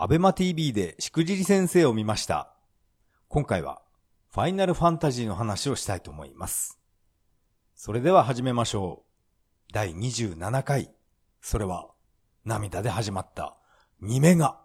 [0.00, 2.54] アベマ TV でしくじり先生を見ました。
[3.26, 3.82] 今回は、
[4.30, 6.78] ファイナルファンタジーの話をしたいと思います。
[7.74, 9.72] それでは始めましょう。
[9.72, 10.92] 第27回。
[11.40, 11.88] それは、
[12.44, 13.56] 涙で始まった、
[14.00, 14.60] 2メガ。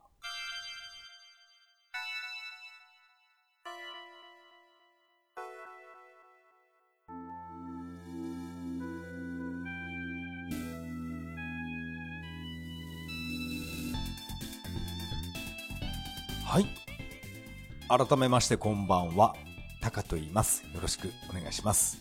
[17.96, 19.36] 改めましてこんばんは。
[19.80, 20.64] タカと言います。
[20.74, 22.00] よろしくお願いします。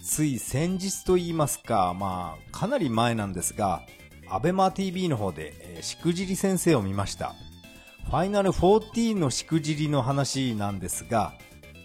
[0.00, 3.82] つい先日と言いますか、まあ、かなり前なんですが、
[4.28, 7.34] アベマ TV の方で、えーしくじり先生を見ました。
[8.04, 11.34] ファイナル14のしくじりの話なんですが、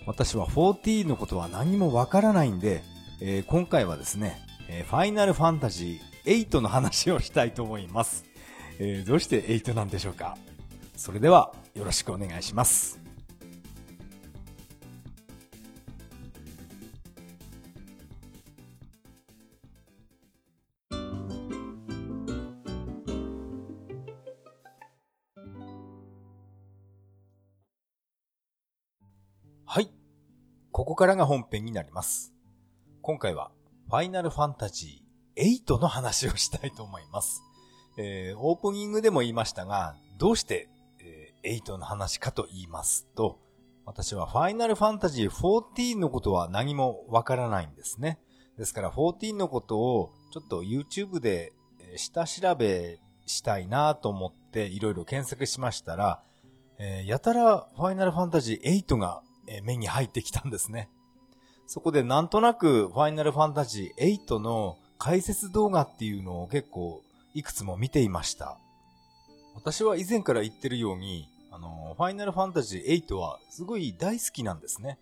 [0.05, 2.84] 私は14のことは何もわからないんで、
[3.20, 8.26] えー今回はですね、えーファイナルファンタジー8の話をしたいと思います。
[8.77, 10.38] えーどうして8なんでしょうか
[10.96, 13.02] それでは、よろしくお願いします。
[30.84, 32.34] ここからが本編になります。
[33.01, 33.51] 今回は、
[33.87, 37.41] ファイナルファンタジー8の話をしたいと思います。
[37.98, 40.67] えーオープニングでも言いましたが、どうして、
[40.99, 43.39] えー8の話かと言いますと、
[43.85, 48.20] 私はファイナルファンタジー14のことは何もわからないんですね。
[48.57, 51.54] ですから14のことをちょっと YouTube で
[51.95, 56.21] 下調べしたいなと思っていろいろ検索しましたら、
[56.77, 59.21] えーやたらファイナルファンタジー8が
[59.63, 60.90] 目に入ってきたんですね。
[61.68, 67.02] そこでなんとなくファイナルファンタジー8の解説動画っていうのを結構
[67.34, 68.58] いくつも見ていました。
[69.56, 74.97] 私は以前から言ってるように、あの、ファイナルファンタジー8はすごい大好きなんですね。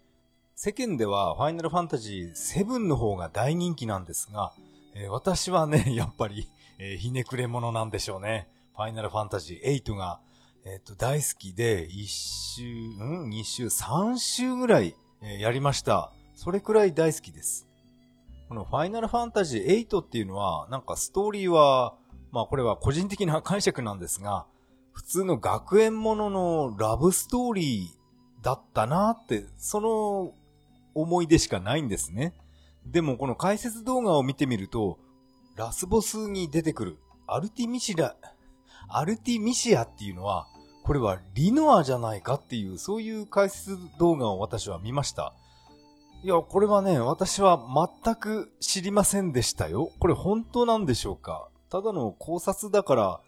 [0.55, 4.53] 世間ではファイナルファンタジー7の方が大人気なんですが、
[4.93, 8.47] えー私はね、やっぱり、えーひねくれ者なんでしょうね。
[8.75, 10.19] ファイナルファンタジー8が、
[10.63, 12.63] えっ、と、大好きで、1週、
[12.99, 16.11] うん ?2 週、3週ぐらい、えーやりました。
[16.35, 17.67] それくらい大好きです。
[18.47, 21.95] このファイナルファンタジー8っていうのは、なんかストーリーは、
[22.31, 24.45] まあこれは個人的な解釈なんですが、
[24.91, 30.33] 普通の学園もののラブストーリーだったなって、その
[30.93, 32.35] 思い出しかないんですね。
[32.85, 34.99] でもこの解説動画を見てみると、
[35.55, 38.15] ラスボスに出てくるアルティミシラ、
[38.89, 40.47] アルティミシアっていうのは、
[40.83, 45.33] これはリノアじゃないかっていう、そういう解説動画を私は見ました。
[46.23, 47.59] いや、これはね、私は
[48.03, 49.91] 全く知りませんでしたよ。
[49.99, 51.47] これ本当なんでしょうか？
[51.69, 53.21] ただの考察だから、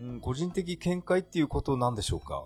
[0.00, 2.44] うん、個人的見解っていうことなんでしょうか？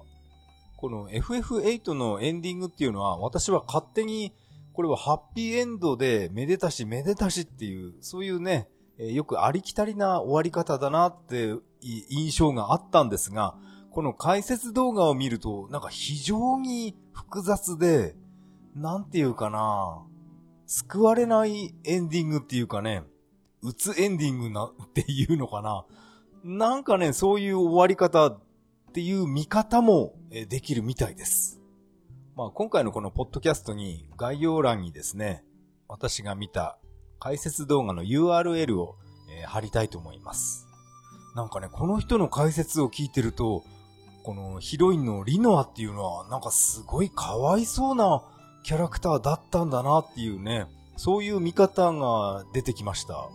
[0.76, 4.32] この FF8 のエンディングっていうのは、私は勝手に、
[4.72, 8.68] これはハッピーエンドで、めでたしめでたしっていう、そういうね、
[8.98, 13.54] よくありきたりな終わり方だなって印象があったんですが、
[13.92, 18.16] この解説動画を見ると、なんか非常に複雑で、
[18.74, 20.02] なんていうかな
[20.66, 23.02] 救われないエンディングっていうかね、
[23.62, 25.84] うつエンディングなっていうのかな
[26.42, 28.40] なんかね、そういう終わり方っ
[28.92, 31.60] ていう見方もできるみたいです。
[32.34, 35.44] まあ今回のこのポッドキャストに概要欄にですね、
[35.86, 36.78] 私が見た
[37.20, 38.96] 解説動画の URL を、
[39.46, 40.66] 貼りたいと思います。
[41.34, 43.64] なんかね、この人の解説を聞いてると、
[44.22, 48.22] このヒロインのリノアっていうのはなんかすごいかわいそうな
[48.62, 50.66] キャラクターだったんだなっていうね、
[50.96, 53.28] そういう見方が出てきました。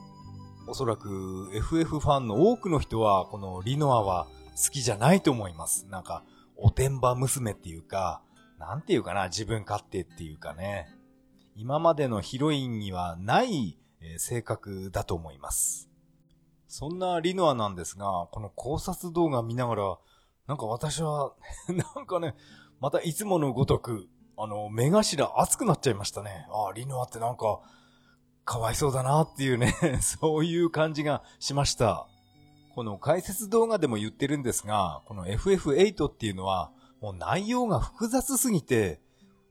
[0.67, 4.27] おそらく FF ファンの多くの人はこのリノアは
[4.57, 5.85] 好きじゃないと思います。
[5.89, 6.23] なんか、
[6.55, 8.21] おてんば娘っていうか、
[8.57, 10.87] なんていうかな、自分勝手っていうかね。
[11.55, 13.77] 今までのヒロインにはない
[14.17, 15.89] 性格だと思います。
[16.67, 19.97] そんなリノアなんですが、この考察動画見ながら、
[20.47, 21.34] なんか私は、
[21.67, 22.35] なんかね、
[22.79, 24.08] またいつものごとく、
[24.38, 26.47] あの、目頭熱くなっちゃいましたね。
[26.52, 27.59] ああ、リノアってなんか、
[28.46, 32.08] かわいそうだなっていうね、 そういう感じがしました。
[32.76, 36.72] この解説動画でも言ってるんですが、この FF8 っていうのは、
[37.02, 39.02] もう内容が複雑すぎて、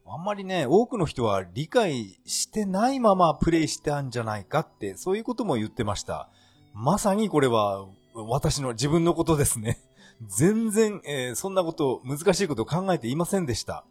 [0.07, 6.31] あんまりね、多くの人は理解してないままプレイしたんじゃないかって、そういうことも言ってました。
[6.73, 9.79] まさにこれは、私の自分のことですね。
[10.23, 13.85] 全然、えーそんなこと、難しいことを考えていませんでした。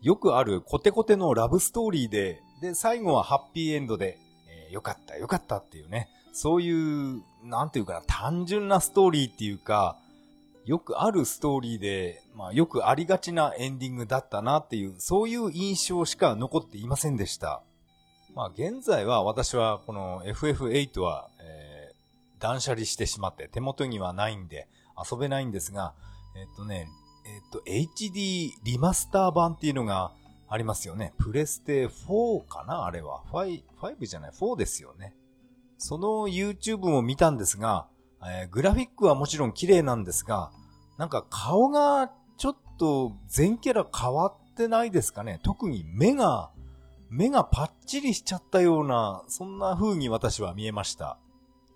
[0.00, 4.18] よくあるコテコテのラブストーリーで、で、最後はハッピーエンドで、
[4.48, 9.98] えーよかった、よかったっていうね、そういう、なんていうかな、単純なストーリーっていうか、
[10.64, 17.62] よくあるストーリーで、まあよくありがちなエンディングだったなっていう、そういう印象しか残っていませんでした。
[18.34, 24.66] まあ現在は私はこの FF8 は、えー、断捨離してしまって手元にはないんで
[24.98, 25.94] 遊べないんですが、
[26.36, 26.88] えっとね、
[27.26, 30.12] えっと HD リマスター版っていうのが
[30.48, 31.14] ありますよね。
[31.18, 33.22] プレステ4かなあれは。
[33.32, 35.14] 5、5じゃない、4ですよね。
[35.78, 37.86] その YouTube も見たんですが、
[38.22, 40.50] えー、グラフィックはもちろん綺麗なんですが、
[40.98, 45.40] なんか顔がちょっと全キャラ変わってないですかね。
[45.42, 46.50] 特に目が、
[47.10, 51.18] 目がパッチリしちゃったような、そんな風に私は見えました。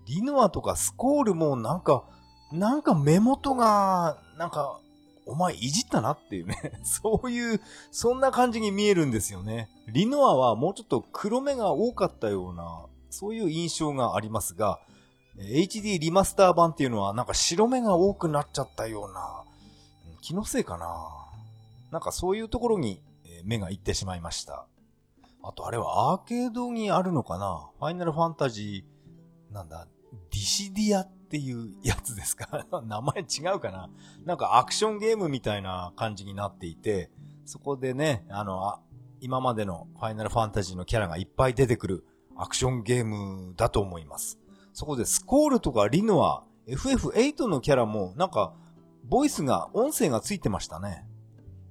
[0.07, 2.05] リノアとかスコールもなんか、
[2.53, 4.81] なんか目元が、なんか、
[5.27, 6.73] お前いじったなっていうね。
[6.85, 7.61] そういう、
[7.91, 9.69] そんな感じに見えるんですよね。
[9.89, 14.81] リノアはもうちょっと黒目が多かったような、そういう印象がありますが、
[15.37, 19.45] HD リマスター版っていうのはなんか白目が多くなっちゃったような、
[20.23, 20.89] 気のせいかな。
[21.91, 23.03] なんかそういうところに
[23.45, 24.67] 目がいってしまいました。
[25.43, 32.65] あとあれはアーケードにあるのかなファイナルファンタジー、なんだ、ディシディアっっていうやつですか？
[32.87, 33.91] 名前違うかな？
[34.25, 37.11] なんかアクションゲームみたいな感じになっていて、
[37.45, 38.79] そこでね、あの、
[39.21, 44.39] 今までのファイナルファンタジーのキャラがいっぱい出てくるアクションゲームだと思います。
[44.73, 48.55] そこでスコールとかリノア、FF8 のキャラもなんか、
[49.05, 51.07] ボイスが、音声がついてましたね。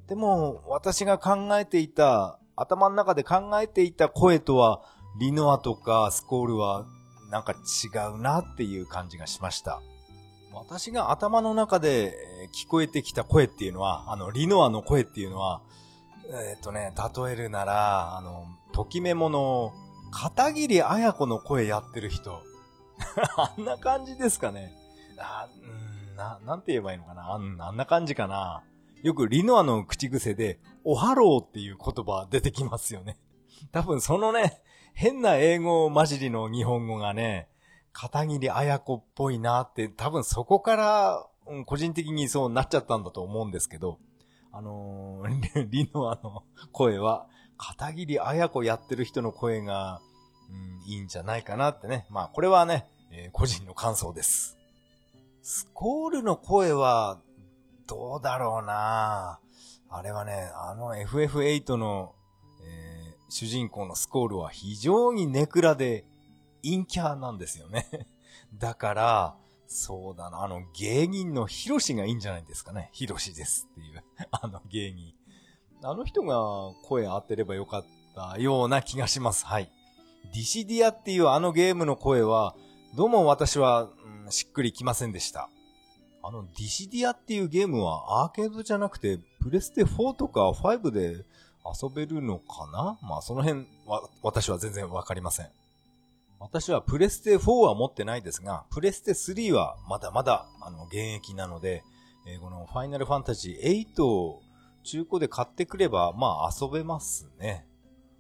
[0.08, 4.82] でも、私が考えていた、頭の中で考えていた声とは、
[5.20, 6.86] リノアとかスコールは、
[7.30, 9.82] なんか違うなっていう感じがしました。
[10.54, 12.16] 私が頭の中で
[12.54, 15.62] 聞こえてきた声っていうのは、あの、リノアの声っていうのは、
[16.30, 19.74] えっ、ー、とね、例えるなら、あの、ときめもの、
[20.12, 22.42] 片桐綾子の声やってる人。
[23.38, 24.74] あんな感じですかね。
[25.20, 25.48] あ、
[26.14, 28.64] ん、な、なんて言えばいいのかなあんあんな感じかな。
[29.04, 33.18] よくリノアの口癖で、おはろうっていう言葉出てきますよね。
[33.72, 34.62] 多分そのね、
[34.98, 37.48] 変な英語混じりの日本語がね、
[37.94, 44.00] 片桐綾子っぽいなって、多分そこから、うん、個人的にそうなっちゃったんだと思うんですけど、
[44.52, 46.42] あのー、 リノアの
[46.72, 47.28] 声は、
[47.58, 50.02] 片桐綾子やってる人の声が、
[50.50, 52.08] うん、いいんじゃないかなってね。
[52.10, 54.58] まあ、これはね、えー、個人の感想です。
[55.44, 57.20] スコールの声は、
[57.86, 59.40] どうだろうな
[59.90, 62.16] あれはね、あの FF8 の、
[63.30, 66.06] 主人公のスコールは非常にネクラで
[66.64, 68.08] 陰キャーなんですよね。
[68.58, 69.38] だから、
[69.68, 72.90] そうだな、あの芸人のヒロシがいいんじゃないですかね。
[72.94, 75.14] ヒロシですっていう、 あの芸人。
[75.84, 77.86] あの人が声当てればよかっ
[78.16, 79.46] たような気がします。
[79.46, 79.70] はい。
[80.34, 82.56] ディシディアっていうあのゲームの声は、
[82.96, 83.90] どうも私は、
[84.24, 85.50] うん、しっくりきませんでした。
[86.24, 91.26] あの、ディシディアっていうゲームはアーケードじゃなくて、プレステ4とか5で
[91.82, 92.98] 遊べるのかな？
[93.02, 95.50] まあその辺は、私は全然わかりません。
[96.40, 101.84] 私はプレステ4は持ってないですが、プレステ3はまだまだ、あの、現役なので、
[102.28, 104.42] えー、このファイナルファンタジー8を
[104.84, 107.66] 中古で買ってくれば、まあ遊べますね。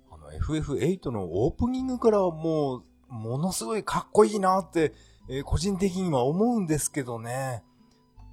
[0.09, 2.83] あの FF8 のオープニングからはもう、
[3.13, 4.93] ものすごいかっこいいなって、
[5.29, 7.63] えー、個人的には思うんですけどね。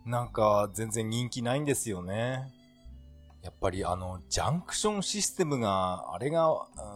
[0.07, 2.53] なんか、全然人気ないんですよね。
[3.45, 6.49] やっぱりあの、ジャンクションシステムが、あれが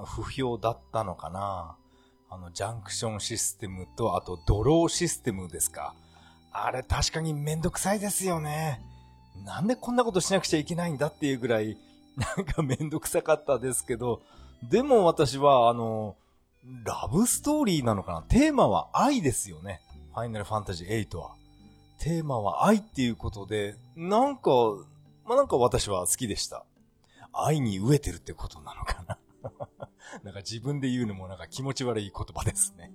[0.06, 1.76] 不評だったのかな。
[2.30, 5.94] あの、ジャンクションシステムと、あと、ドローシステムですか。
[6.50, 8.80] あれ確かにめんどくさいですよね。
[9.44, 11.76] なんでこんなことしなくちゃいけないんだっていうぐらい、
[12.16, 14.23] なんかめんどくさかったですけど、
[14.62, 16.16] でも私は、あの、
[16.84, 19.82] ラブストーリーなのかなテーマは愛ですよね。
[20.14, 21.34] ファイナルファンタジー8は。
[21.99, 24.50] テーマは愛っていうことで、なんか、
[25.28, 26.64] まあ、なんか私は好きでした。
[27.35, 29.18] 愛に飢えてるってことなのかな
[30.25, 32.90] なんか自分で言うのもなんか気持ち悪い言葉ですね。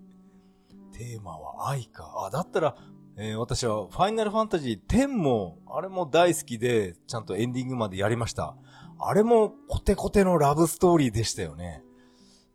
[0.94, 2.12] テーマは愛か。
[2.26, 2.76] あ、だったら、
[3.18, 8.56] えー、私はファイナルファンタジー10も、あれも大好きで、ちゃんとエンディングまでやりました。
[8.98, 11.84] あれもコテコテのラブストーリーでしたよね。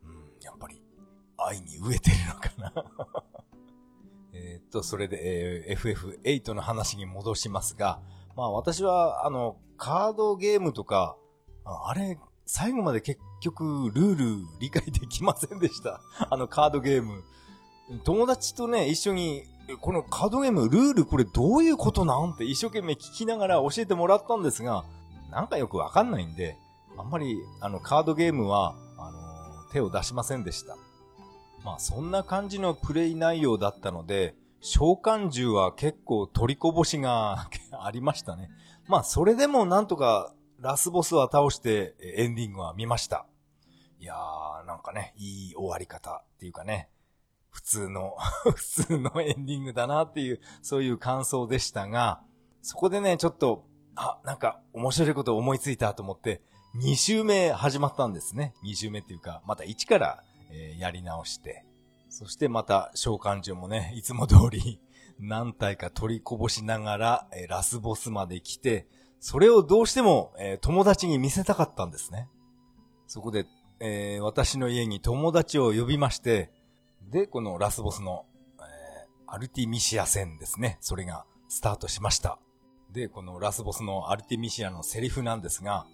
[0.03, 0.81] うん、やっぱり
[1.37, 2.73] 愛に飢えてるのかな
[4.33, 8.01] えっと、それで、えー、FF8 の話に戻しますが、
[8.35, 11.15] まあ私は、あの、カードゲームとか、
[11.63, 16.01] あれ、最後まで結局、ルール理解できませんでした。
[16.29, 17.23] あのカードゲーム。
[18.03, 19.43] 友達とね、一緒に、
[19.81, 24.83] このカードゲーム、ルールこれどういうことなんって一生懸命聞きながら教えてもらったんですが、
[25.31, 26.57] なんかよくわかんないんで、
[26.97, 30.75] あんまり、あの、カードゲームは、あの、手を出しませんでした。
[31.63, 38.49] まあ、そんな感じのプレイ内容だったので、召喚獣は結構取りこぼしが ありましたね。
[38.89, 43.27] まあ、それでもなんとかラスボスは倒してエンディングは見ました。
[43.99, 46.89] いやー、なんかね、いい終わり方っていうかね、
[47.51, 48.15] 普通の
[48.55, 52.23] 普通のエンディングだなっていう、そういう感想でしたが、
[52.63, 56.41] そこでね、ちょっと、あ、なんか面白いこと思いついたと思って、
[56.75, 58.55] 2週目始まったんですね。
[58.63, 61.63] 2週目っていうか、また1から、えー、やり直して、
[62.09, 64.81] そしてまた召喚獣もね、いつも通り
[65.19, 68.87] 何体か取りこぼしながら、え、ラスボスまで来て、
[69.19, 72.29] それをどうしても、え、友達に見せたかったんですね。
[73.07, 73.45] そこで、
[73.79, 76.51] えー、私の家に友達を呼びまして、
[77.09, 78.25] で、このラスボスの、
[78.59, 80.77] えー、アルティミシア戦ですね。
[80.79, 82.39] それがスタートしました。
[82.91, 85.85] で、このラスボスのアルティミシアのセリフなんですが、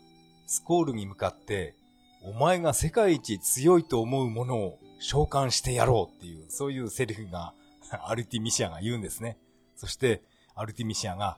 [0.45, 1.75] スコールに向かって、
[2.23, 7.53] お前が世界一強いと思うものを召喚してやろうっていう、そういうセリフが、
[8.05, 9.37] アルティミシアが言うんですね。
[9.75, 10.23] そして、
[10.55, 11.37] アルティミシアが、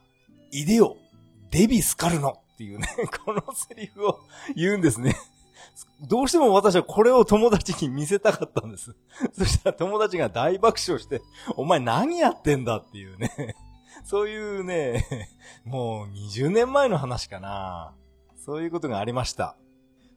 [0.52, 0.96] いでよ
[1.52, 2.88] デビスカルノっていうね、
[3.26, 4.20] このセリフを
[4.56, 5.16] 言うんですね。
[6.02, 8.96] どうしても私はこれを友達に見せたかったんです。
[9.34, 11.22] そしたら友達が大爆笑して、
[11.56, 13.56] お前何やってんだっていうね。
[14.04, 15.06] そういうね、
[15.66, 17.94] もう20年前の話かな。
[18.36, 19.58] そういうことがありました。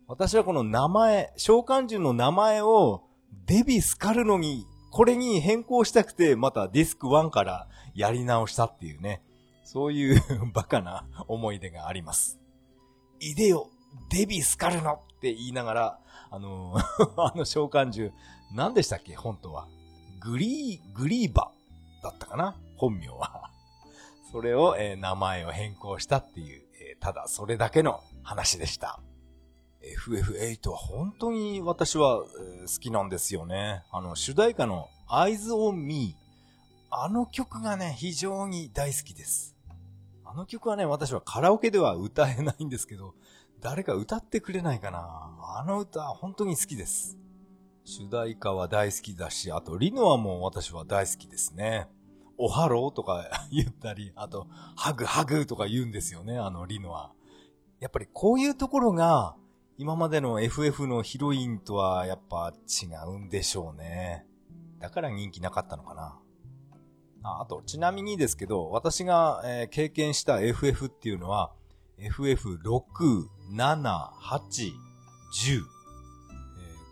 [0.07, 3.03] 私はこの名前、召喚獣の名前を
[3.47, 9.23] デビスカルノに、これに変更したくて、またディスク1からやり直したっていうね。
[9.65, 10.21] そういう
[10.53, 12.41] バカな思い出があります。
[13.21, 13.69] いでよ、
[14.11, 15.99] デビスカルノって言いながら、
[16.31, 16.75] あの
[17.17, 18.13] あの召喚獣、
[18.53, 19.15] 何でしたっけ？
[19.15, 19.69] 本当は。
[20.21, 21.51] グリー、グリーバ
[22.03, 22.57] だったかな？
[22.77, 23.51] 本名は。
[24.33, 29.01] それを、えー、名前を変更したっていう、えー、ただそれだけの話でした。
[29.83, 32.29] FF8 は本当に私は、好
[32.81, 33.83] きなんですよね。
[33.91, 36.17] あの、主題歌の Eyes on Me。
[36.91, 39.57] あの曲がね、非常に大好きです。
[40.25, 43.15] あの曲はね、私はカラオケでは歌えないんですけど、
[43.61, 44.99] 誰か歌ってくれないかな
[45.59, 47.19] あの歌、本当に好きです。
[47.85, 51.89] 主題歌は大好きだし、あと、リノアも私は大好きですね。
[52.39, 54.47] おはろうとか言ったり、あと、
[54.77, 57.13] ハグハグとか言うんですよね、あのリノア。
[57.81, 59.37] やっぱりこういうところが、
[59.81, 64.27] 今までの FF のヒロインとはやっぱ違うんでしょうね。
[64.79, 66.19] だから人気なかったのかな。
[67.23, 71.53] ああと、ちなみにですけど、私が、えー、経験した FF っていうのは、
[71.99, 73.25] FF6、
[73.57, 74.73] 7、8、10、
[75.57, 75.63] えー、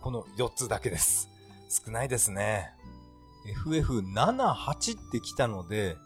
[0.00, 1.28] この4つだけです。
[1.68, 2.71] 少ないですね。
[3.66, 5.99] FF7、8って来たので、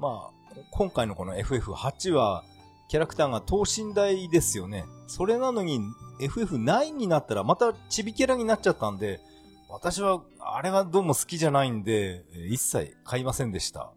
[0.00, 2.44] まあ、今回のこの FF8 は、
[2.88, 4.86] キャラクターが等身大ですよね。
[5.06, 5.80] それなのに、
[6.18, 9.20] FF9 になったらまたチビキャラになっちゃったんで、
[9.68, 13.92] 私は、あれはどうも好きじゃないんで、一切買いませんでした。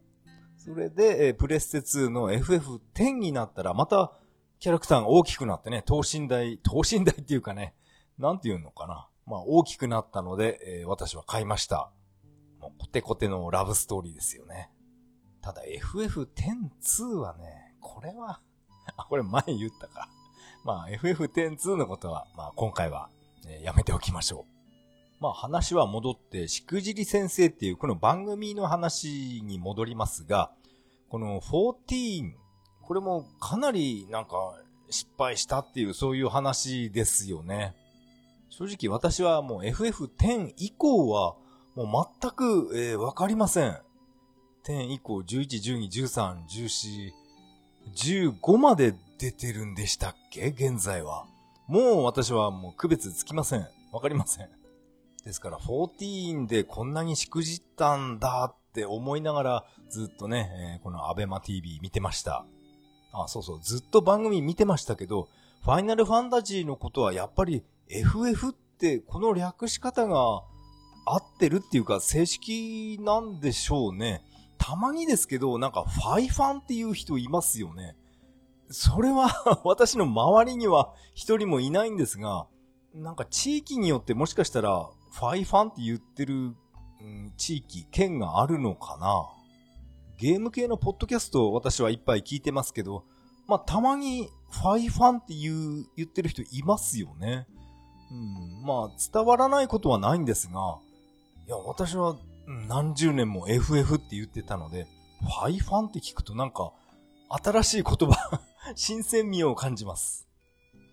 [0.57, 4.12] それで、プレステ2の FF10 になったら、また
[4.59, 7.75] キャラクターが大きくなってね、等身大、等身大っていうかね、
[8.17, 9.07] なんていうのかな。
[9.27, 11.91] まあ、大きくなったので、えー、私は買いました。
[12.59, 14.71] もうコテコテのラブストーリーですよね。
[15.41, 18.41] ただ FF102 はね、これは
[18.95, 20.09] あ、これ前言ったか。
[20.67, 23.07] まあ FF102 のことは、まあ今回は、
[23.47, 24.45] えー、やめておきましょ
[25.19, 25.24] う。
[25.24, 30.51] まあ話は戻って、しくじり先生っていうこの番組の話に戻りますが、
[31.07, 32.33] この14、
[32.81, 34.36] これもかなりなんか
[34.89, 37.74] 失敗したっていうそういう話ですよね。
[38.50, 41.38] 正直私はもう FF10 以降は
[41.75, 43.77] もう全く、えー、わかりません。
[44.65, 47.26] 10以降、11、12、13、14、
[47.96, 50.48] 15まで出てるんでしたっけ？
[50.48, 51.25] 現在は。
[51.67, 53.67] もう私はもう区別つきません。
[53.91, 54.50] わかりません。
[55.25, 62.46] ですから14でこんなにしくじったんだって思いながらずっとね、えー、このアベマ TV 見てました。
[63.12, 65.27] あ、そうそう、ずっと番組見てましたけど、
[65.63, 70.44] ファイナルファンタジーのことはやっぱり FF ってこの略し方が
[71.06, 74.24] 合ってるっていうか正式なんでしょうね。
[74.57, 77.95] たまにですけど、なんかファイファンっていう人いますよね。
[78.69, 79.29] それは
[79.63, 82.47] 私の周りには一人もいないんですが、
[82.93, 86.55] なんか地域によってもしかしたらファイファンって言ってる、
[87.01, 89.29] うん、地域、県があるのかな
[90.17, 93.03] ゲーム系のポッドキャストを私はいっぱい聞いてますけど、
[93.47, 97.47] まあ、たまにファイファンって言う、言ってる人いますよね。
[98.11, 100.79] うん、まあ、伝わらないことはないんですが、
[101.47, 102.17] いや、私は
[102.48, 104.88] 何十年も FF って言ってたので、
[105.22, 106.72] ファイファンって聞くとなんか、
[107.30, 108.42] 新しい言葉
[108.75, 110.27] 新鮮味を感じます。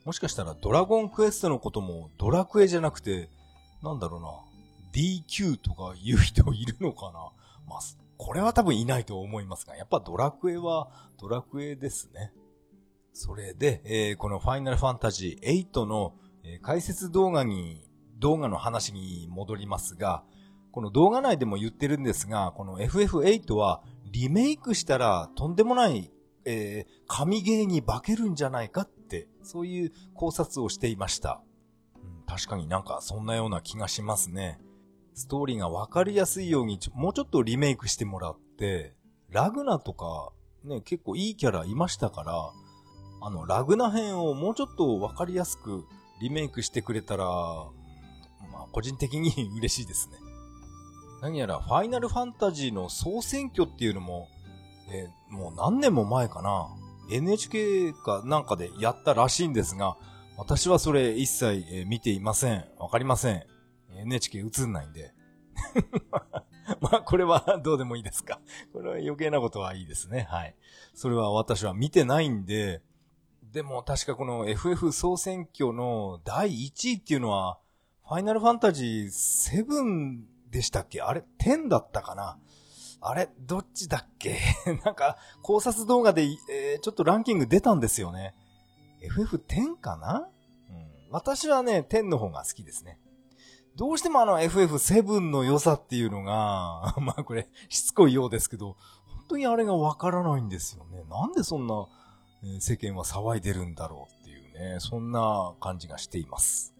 [0.05, 3.31] もしかしたらドラゴンクエストのこともドラクエじゃなくて、
[3.83, 4.29] なんだろうな、
[4.93, 7.31] DQ とか言う人いるのかな
[7.67, 7.81] まあ、
[8.19, 12.33] これは多分いないと思いますが、やっぱドラクエはドラクエですね。
[13.13, 20.25] それで、えー、このファイナルファンタジー8の、えー、解説動画に、動画の話に戻りますが、
[20.75, 26.11] この動画内でも言ってるんですが、この FF8 はリメイクしたらとんでもない、
[26.45, 31.45] えー、神ゲーに化けるんじゃないかって、そういう考察をしていました。
[31.95, 34.59] うん、確かになんかそんなような気がしますね。
[35.14, 38.97] ストーリーがわかりやすいようにもうちょっとリメイクしてもらって、
[39.31, 40.33] ラグナとか
[40.64, 42.50] ね、結構いいキャラいましたから、
[43.21, 45.85] あの、ラグナ編をもうちょっとわかりやすく
[46.21, 50.24] リメイクしてくれたら、まあ、個人的に嬉しいですね。
[51.25, 54.28] 何やら、ファイナルファンタジーの総選挙っていうのも、
[54.93, 56.69] えー、もう何年も前かな。
[57.11, 59.97] NHK かなんかでやったらしいんですが、
[60.37, 62.66] 私はそれ一切、え、見ていません。
[62.76, 63.43] わかりません。
[63.97, 65.14] NHK 映んないんで。
[66.83, 68.38] まあ、これはどうでもいいですか。
[68.75, 70.26] これは余計なことはいいですね。
[70.28, 70.54] はい。
[70.93, 72.83] それは私は見てないんで、
[73.50, 77.61] でも確かこの FF 総選挙の第1位っていうのは、
[78.07, 81.03] ファイナルファンタジー7でしたっけ？
[81.03, 82.39] あれ ?10 だったかな？
[83.01, 84.39] あれどっちだっけ？
[84.85, 88.35] なんか、考察動画で、えー、ちょっとランキング出たんですよね。
[89.03, 90.29] FF10 かな？
[90.71, 91.11] うん。
[91.11, 92.99] 私はね、10の方が好きですね。
[93.77, 101.03] どうしてもあの FF7 の良さっていうのが、 まあこれ、しつこいようですけど、本当にあれがわからないんですよね。
[101.11, 101.87] なんでそんな、
[102.61, 106.75] 世間は騒いでるんだろうっていうね、そんな感じがしています。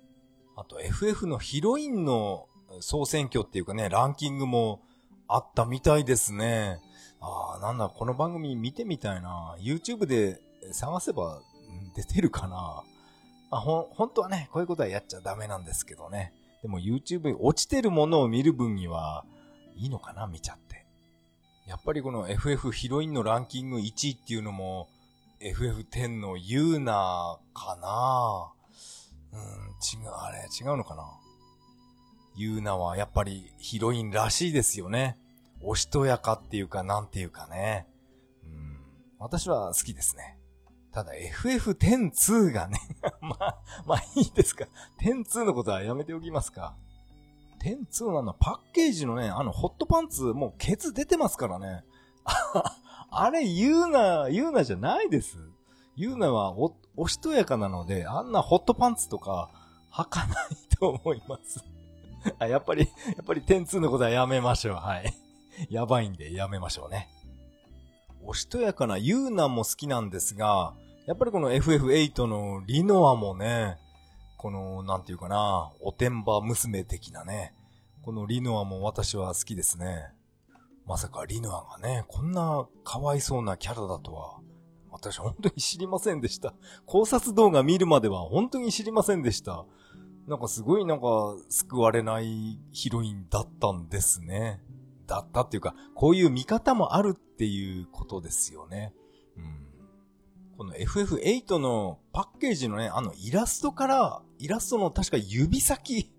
[0.57, 2.47] あと FF のヒロインの
[2.81, 4.81] 総選挙っていうかね、ランキングも
[5.29, 6.81] あったみたいですね。
[7.21, 9.57] ああ、なんだ、この番組見てみたいな。
[9.61, 10.41] YouTube で
[10.73, 11.41] 探せば
[11.95, 12.83] 出てるかな。
[13.51, 16.33] あ、ほ、本当はね、こういうことはやっちゃダメなんですけどね。
[16.63, 19.25] でも YouTube に落ちてるものを見る分には
[19.77, 20.87] いいのかな、見ちゃって。
[21.67, 24.89] やっぱりこの FF ヒロインのランキング1位っていうのも、
[25.41, 28.53] FF10 のユーナかな
[29.33, 31.05] うん、違う、あれ、違うのかな
[32.35, 35.17] ユーナはやっぱりヒロインらしいですよね。
[35.63, 37.87] おしとやかっていうか、なんていうかね。
[38.45, 38.79] うん、
[39.19, 40.39] 私は好きですね。
[40.93, 42.79] ただ FF102 がね
[43.21, 44.67] まあ、まあいいですか。
[45.01, 46.77] 102のことはやめておきますか。
[47.65, 51.85] 102のあのパッケージのね、あのホットパンツ、もうケツ出てますからね。
[53.11, 55.39] あれ、ユーナ、ユーナじゃないです。
[55.97, 59.51] ユーナはお、おしとやかなので、あんなホットパンツとか
[59.93, 60.37] 履かない
[60.79, 61.65] と思います。
[62.39, 64.75] あ、やっぱり、やっぱり点2のことはやめましょう。
[64.77, 65.15] はい。
[65.71, 67.09] やばいんでやめましょうね。
[68.23, 70.75] おしとやかなユーナも好きなんですが、
[71.07, 73.77] やっぱりこの FF8 のリノアもね、
[74.39, 77.55] この、なんていうかな、おてんば娘的なね、
[78.03, 80.13] このリノアも私は好きですね。
[80.87, 84.39] まさかリノアがね、こんなかわいそうなキャラだとは、
[84.91, 86.55] 私本当に知りませんでした。
[86.87, 89.67] 考察動画見るまでは本当に知りませんでした。
[90.27, 91.07] なんかすごいなんか
[91.51, 94.61] 救われないヒロインだったんですね。
[95.07, 98.95] だったっていうか、こういう見方もあるっていうことですよね。
[99.37, 99.65] うん。
[100.57, 106.11] この FF8 のパッケージのね、あのイラストから、イラストの確か指先、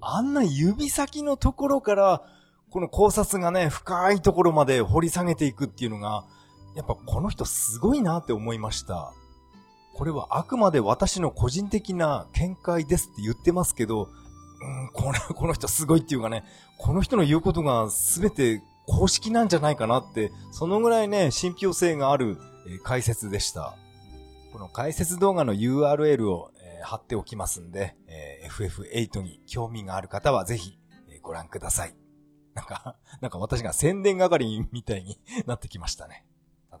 [0.00, 2.22] あんな指先のところから、
[2.70, 6.26] この考察がね、深いところまで掘り下げていくっていうのが、
[6.74, 9.14] やっぱこの人すごいなって思いました。
[9.98, 14.08] これはあくまで私の個人的な見解ですって言ってますけど、
[14.62, 16.44] うん、この、この人すごいっていうかね、
[16.78, 23.74] この人の言うことが全て公式なんじゃないかなって、そのぐらいね、信憑性がある、え、解説でした。
[24.52, 30.78] この解説動画の URL を、え、貼っておきますんで、え、FF8 に興味がある方はぜひ、
[31.10, 31.96] えご覧ください。
[32.54, 36.24] なんか、 なんか私が宣伝係みたいになってきましたね。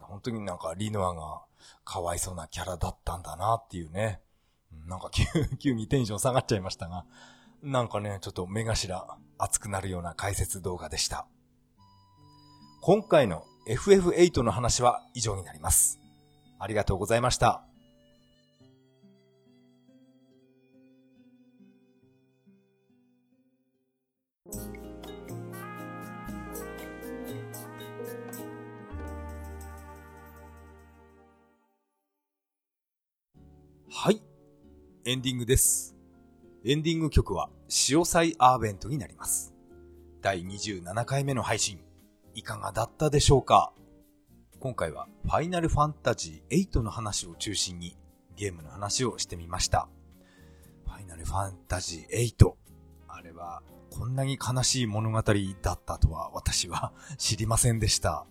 [0.08, 1.42] 本当になんかリノアが
[1.84, 4.20] かわいそうなキャラだったんだなっていうね。
[4.86, 5.24] なんか急、
[5.58, 7.04] 急にテンション下がっちゃいましたが、
[7.62, 11.26] なんかね、ちょっと目頭熱くなるような解説動画でした。
[12.80, 16.00] 今回の FF8 の話は以上になります。
[16.58, 17.64] ありがとうございました。
[34.00, 34.22] はい。
[35.06, 35.96] エンディングです。
[36.64, 39.52] エンディング曲は、潮祭アーベントになります。
[40.22, 41.80] 第27回目の配信、
[42.32, 43.72] いかがだったでしょうか？
[44.60, 47.96] 今回は、ファイナルファンタジー8の話を中心に、
[48.36, 49.88] ゲームの話をしてみました。
[50.84, 52.52] ファイナルファンタジー8、
[53.08, 58.28] あれは、こんなに悲しい物語だったとは私は知りませんでした。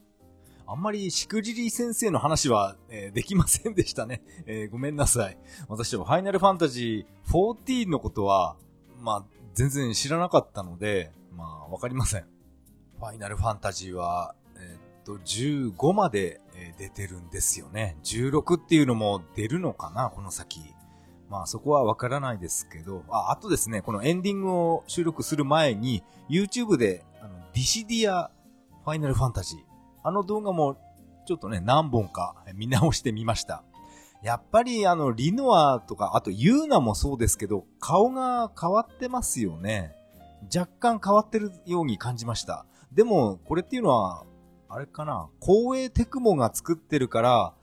[0.70, 4.22] あんまりしくじり先生の話は、えー、できませんでしたね。
[4.46, 5.38] えー、ごめんなさい。
[5.70, 8.58] 私はファイナルファンタジー14のことは、
[9.00, 12.26] まあ、全然知らなかったので、まあ、わかりません。
[13.00, 17.98] ファイナルファンタジーは、えー、っと、15まで、え出てるんですよね。
[18.04, 20.60] 16っていうのも出るのかな、この先。
[21.30, 28.32] まあそこはわからないですけど、あ、あとですね、このエンディングを収録する前に、YouTube で、あの、ディシディア
[28.84, 29.60] ファイナルファンタジー、
[30.04, 30.78] あの動画も
[31.26, 33.64] ちょっとね、何本か見直してみました。
[34.24, 39.94] やっぱりあの、リノアとか、あとユーナもそうですけど、顔が変わってますよね。
[40.56, 42.66] 若干変わってるように感じました。
[42.92, 44.24] でも、これっていうのは、
[44.70, 47.54] あれかな、光栄テクモが作ってるから、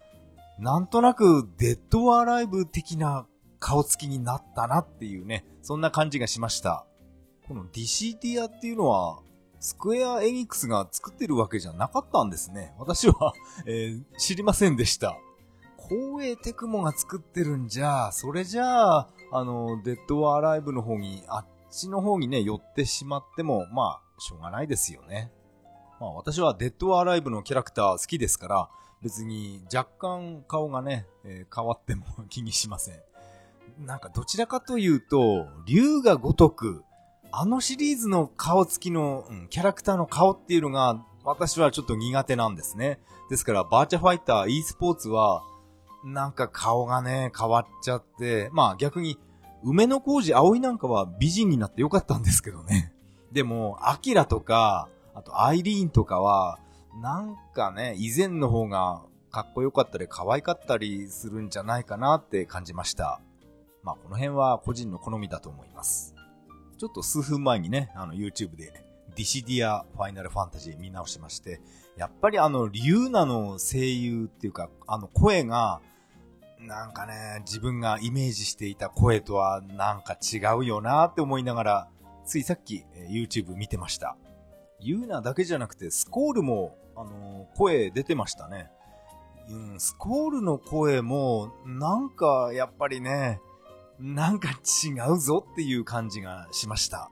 [0.59, 3.27] なんとなくデッドアライブ的な
[3.59, 6.87] 顔つきになったなっていうね、そんな感じがしました。
[7.49, 9.21] このディシディアっていうのは、
[9.65, 12.75] スクエアエニックスが作ってるわけじゃなかったんですね。
[12.79, 13.33] 私は
[13.65, 15.17] えー、知りませんでした。
[15.79, 25.33] 光栄テクモが作ってるんじゃ、それじゃあ、あの、デッドアライブの方に、あっちの方にね、寄ってしまっても、まあ、しょうがないですよね。
[25.99, 28.69] まあ私はデッドアライブのキャラクター好きですから、
[29.01, 33.01] 別に若干顔がね、えー、変わっても 気にしません。
[33.79, 36.85] なんかどちらかというと、竜が如く、
[37.37, 43.01] あのシリーズの顔つきの、うん、キャラクターの顔っていうのが、私はちょっと苦手なんですね。
[43.29, 45.43] ですから、バーチャファイター e スポーツは、
[46.05, 49.19] なんか顔がね、変わっちゃって、まあ逆に、
[49.65, 52.93] 梅の工事葵なんかは美人になってよかったんですけどね。
[53.33, 56.61] でも、アキラとか、あとアイリーンとかは、
[57.03, 63.21] なんかね、以前の方がかっこよかったり可愛かったりするんじゃないかなって感じました。
[63.83, 66.14] まあこの辺は個人の好みだと思います。
[66.85, 68.85] ちょっと数分前にね、あの YouTube で
[69.17, 71.63] ディシディアファイナルファンタジー見直しまして、
[71.97, 75.81] やっぱりあのリューナの声優っていうか、あの声が、
[76.61, 81.89] なんかね、自分がイメージしていた声とはなんか違うよなって思いながら、
[82.27, 84.19] ついさっき YouTube 見てました。
[84.79, 88.69] ユーナだけじゃなくて、スコールも、あの声出てましたね。
[89.49, 93.41] うん、スコールの声も、なんか、やっぱりね、
[93.99, 97.11] なんか違うぞっていう感じがしました。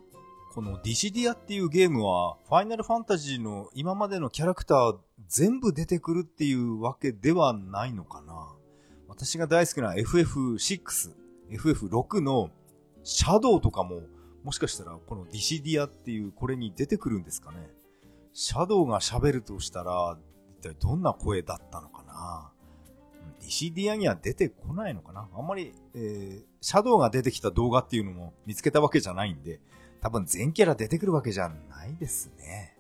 [0.52, 8.54] このディシディアっていうゲームは、ファイナルファンタジーの今までのキャラクター全部出てくるっていうわけではないのかな。
[9.08, 11.14] 私が大好きな FF6、
[11.50, 12.50] FF6 の
[13.02, 14.02] シャドウとかも、
[14.44, 17.70] もしかしたらこのディシディアっていうこれに出てくるんですかね。
[18.34, 20.18] シャドウが喋るとしたら、
[20.58, 22.51] 一体どんな声だったのかな。
[23.42, 25.28] ディシディアには出てこないのかな？
[25.36, 29.60] あんまり、えー、シャドウが出てきた動画っていうのも見つけたわけじゃないんで、
[30.00, 32.76] 多分全キャラ出てくるわけじゃないですね。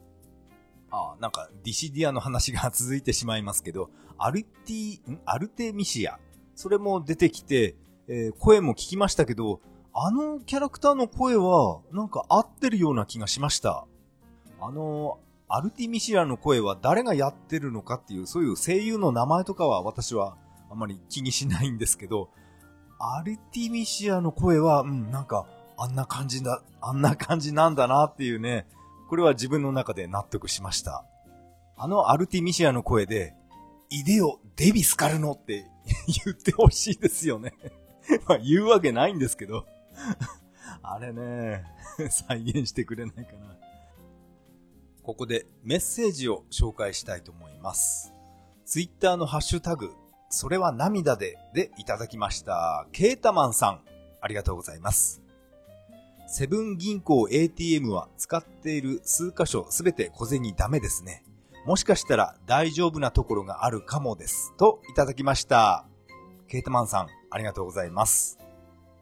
[0.90, 5.20] ああ、なんか、ディシディアの話が続いてしまいますけど、アルティ、ん？
[5.24, 6.18] アルティミシア。
[6.54, 7.76] それも出てきて、
[8.08, 9.60] えー、声も聞きましたけど、
[9.94, 13.86] あのキャラクターの声は、なんか合ってるような気がしました。
[14.60, 20.36] あの、アルティミシアの声は誰がやってるのかっていう、そういう声優の名前とかは私は
[20.72, 22.30] あまり気にしないんですけど、
[22.98, 28.66] アルティミシアの声は、うん、なんか、あんな感じだ、あんな感じなんだなっていうね、
[29.10, 31.04] これは自分の中で納得しました。
[31.76, 33.34] あのアルティミシアの声で、
[33.90, 35.68] イデオ・デビスカルノって
[36.24, 37.52] 言ってほしいですよね
[38.26, 39.66] まあ言うわけないんですけど
[40.82, 41.64] あれね、
[42.08, 43.56] 再現してくれないかな。
[45.02, 48.14] ここでメッセージを紹介したいと思います。
[48.64, 49.92] ツイッターのハッシュタグ、
[50.34, 52.86] それは涙ででいただきました。
[52.90, 53.80] ケータマンさん、
[54.22, 55.20] ありがとうございます。
[56.26, 61.22] セブン銀行 ATM は使っている数箇所すべて小銭ダメですね。
[61.66, 64.54] もしかしたら大丈夫なところがあるかもです。
[64.56, 65.84] といただきました。
[66.48, 68.38] ケータマンさん、ありがとうございます。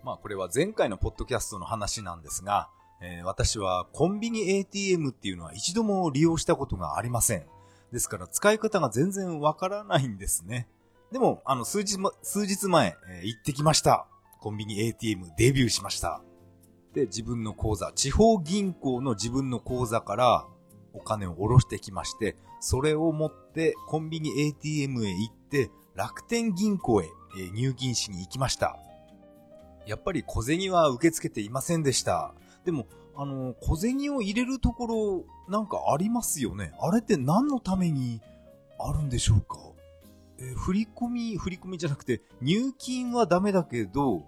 [0.03, 7.47] まあこれは前回のポッドキャストの話なんですが、えー、私はコンビニ ATM っていうのは一度も利用したことがありません。
[7.93, 10.66] ですから使い方が全然わからないんですね。
[11.12, 14.07] でも、あの、数日、数日前、えー、行ってきました。
[14.40, 16.23] コンビニ ATM デビューしました。
[16.94, 20.46] で、自分の口座、地方銀行の自分の口座から
[20.92, 27.09] お金を下ろしてきまして、それを持ってコンビニ ATM へ行って、楽天銀行へ
[27.55, 28.79] 入金しに行きました。
[29.87, 32.35] やっぱり小銭は受け付けていませんでした。
[32.64, 36.73] でも、あの、小銭を入れるところ、なんかありますよね。
[36.81, 38.20] あれって何のために
[38.79, 39.59] あるんでしょうか？
[40.40, 44.22] え、振り込み、振り込みじゃなくて、入金はダメだけど、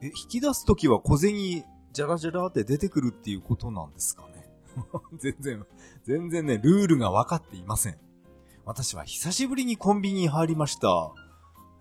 [0.00, 4.46] え、引き出すときは小銭、ちじゃらじゃらって出てくるっていうことなんですかね？
[5.18, 5.66] 全然、
[6.04, 7.98] 全然ね、ルールが分かっていません。
[8.66, 11.12] 私は久しぶりにコンビニに入りました。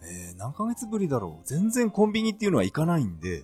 [0.03, 1.47] えー、何ヶ月ぶりだろう？
[1.47, 3.43] 全然コンビニっていうのは行かないんで、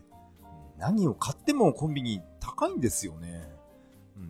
[0.78, 3.52] 何を買ってもコンビニ高いんですよね。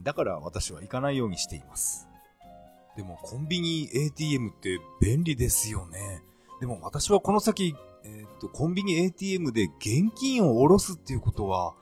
[0.04, 2.08] だから私は行かないようにしています。
[3.02, 6.22] でもコンビニ ATM って便利ですよね。
[6.60, 11.74] でも私はこの先、えっ、と、コンビニ ATM で現金を下ろすっていうことは、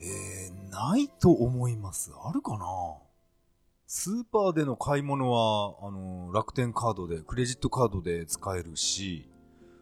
[0.00, 2.10] えー、ないと思います。
[2.24, 2.64] あるかな？
[3.86, 9.28] スーパーでの買い物は、あの、楽天カードで、クレジットカードで使えるし、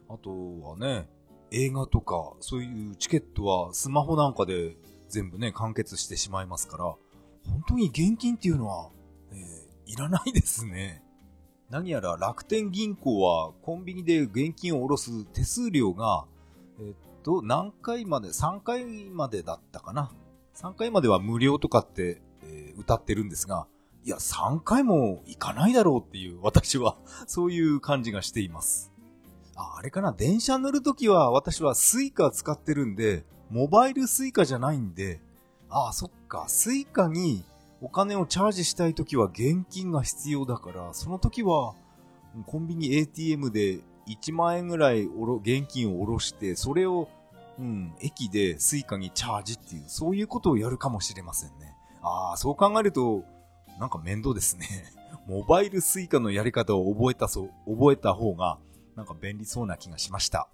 [0.08, 1.08] あとはね、
[1.52, 4.76] 映画とか、そういうチケットはスマホなんかで
[5.08, 6.84] 全部ね、完結してしまいますから、
[7.48, 8.90] 本当に現金っていうのは、
[9.90, 11.02] いらないですね。
[11.68, 16.26] 何やら楽天銀行はコンビニで現金を下ろす手数料が、
[16.80, 20.12] え、っと、何回まで、3回までだったかな。
[20.54, 23.66] 3回までは無料とかって、えー、謳ってるんですが、
[24.04, 28.92] いや、3回も行かないだろうっていう、私は、そういう感じがしています。
[29.56, 35.20] あ、あれかな、電車乗るときは私はスイカ使ってるんで、モバイルスイカじゃないんで、
[35.68, 37.44] ああ、そっか、スイカに
[37.82, 41.74] お金をチャージしたいときは現金が必要だから、その時は、
[42.46, 47.08] コンビニ ATM で1万円ぐらいおろ現金を下ろして、それを、
[47.58, 51.74] うん、駅でスイカにチャージっていう、そういうことをやるかもしれませんね。
[52.02, 53.24] ああ、そう考えると、
[53.78, 54.66] なんか面倒ですね。
[55.26, 58.58] モバイルスイカのやり方を覚えたそう、覚えた方が、
[58.94, 60.48] なんか便利そうな気がしました。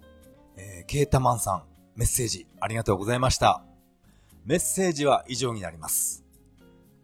[0.57, 1.65] えー、ケータマンさん、
[1.97, 3.65] メッセージありがとうございました。
[4.45, 6.26] メッセージは以上になります。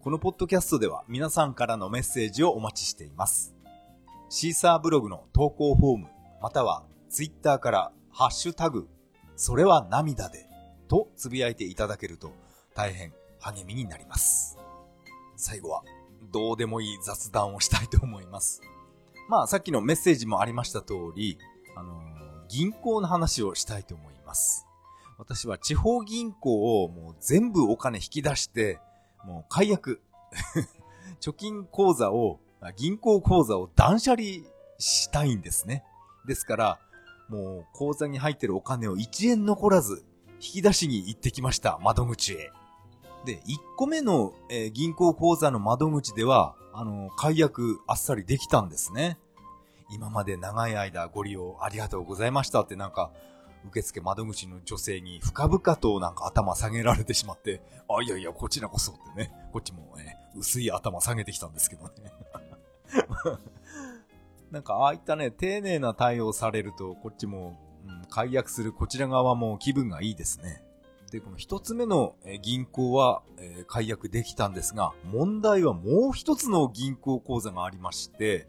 [0.03, 3.55] このポッドキャストでは皆さんからのメッセージをお待ちしています。
[4.31, 6.09] シーサーブログの投稿フォーム、
[6.43, 8.88] またはツイッターからハッシュタグ、
[9.37, 10.49] それは涙で
[10.88, 12.33] とつぶやいていただけると
[12.75, 14.59] 大変励みになります。
[15.37, 15.85] 最後は
[16.33, 18.61] どうでもいい雑談をしたいと思います。
[19.29, 21.38] まあさっきのメッセージもありました通り、
[21.77, 22.03] あのー、
[22.49, 24.67] 銀行の話をしたいと思います。
[25.17, 28.81] 私は地方銀行をもう全部お金引き出して、
[29.24, 30.00] もう解約。
[31.20, 32.40] 貯金口座を、
[32.76, 34.22] 銀行口座を断捨離
[34.78, 35.85] したいんですね。
[36.26, 36.78] ですから、
[37.28, 40.04] もう口座に入ってるお金を1円残らず
[40.35, 42.50] 引き出しに行ってきました、窓口へ。
[43.24, 49.18] で、1個目の、えー、銀行口座の窓口では、あの、解約あっさりできたんですね。
[49.90, 53.12] 今まで長い間ご利用ありがとうございましたってなんか、
[53.70, 61.90] 付窓口の女性に深々となんか頭下げられてしまって、あ、いやいや、こちらこそってね、こっちもね、薄い頭下げてきたんですけどね。
[64.51, 70.62] なんか、ああいったね、丁寧な対応されると、こっちも、うん、解約するこちら側も気分がいいですね。
[71.11, 78.48] で、この一つ目の銀行は、え、解約できたんですが、問題はもう一つの銀行口座がありまして、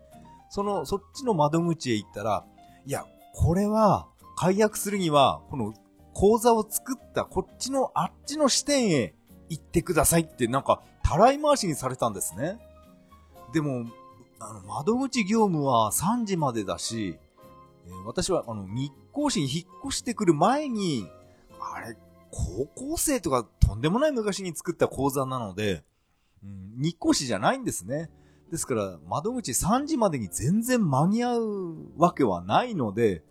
[0.49, 2.45] その、そっちの窓口へ行ったら、
[2.85, 5.73] いや、これは、解約するには、この
[6.13, 9.15] 口座を作ったこっちのあっちの支店へ
[9.49, 12.59] 行ってくださいってなんか、たらい回しにされたんですね。
[13.53, 13.85] でも、
[14.39, 17.17] あの、窓口業務は3時までだし、
[17.85, 21.07] えー、私はあの、日光市に引っ越してくる前に、
[21.59, 21.97] あれ、
[22.31, 25.83] 高校生とかとんでもない昔に作った口座なので、
[26.43, 28.09] うん、日光市じゃないんですね。
[28.51, 33.23] ですから、窓口3時までに全然間に合うわけはないので、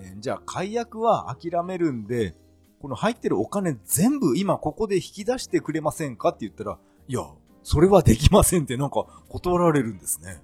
[0.00, 2.34] え、じゃあ解約は諦めるんで、
[2.80, 7.22] この入ってるお金全部今ここで引き出してくれませんかって言ったら、いや、
[7.62, 10.42] それはできませんってなんか断られるんですね。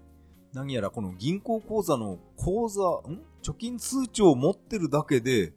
[0.52, 3.20] 何やらこの銀行口座の口座、ん？
[3.42, 5.52] 貯金通帳を持ってるだけで、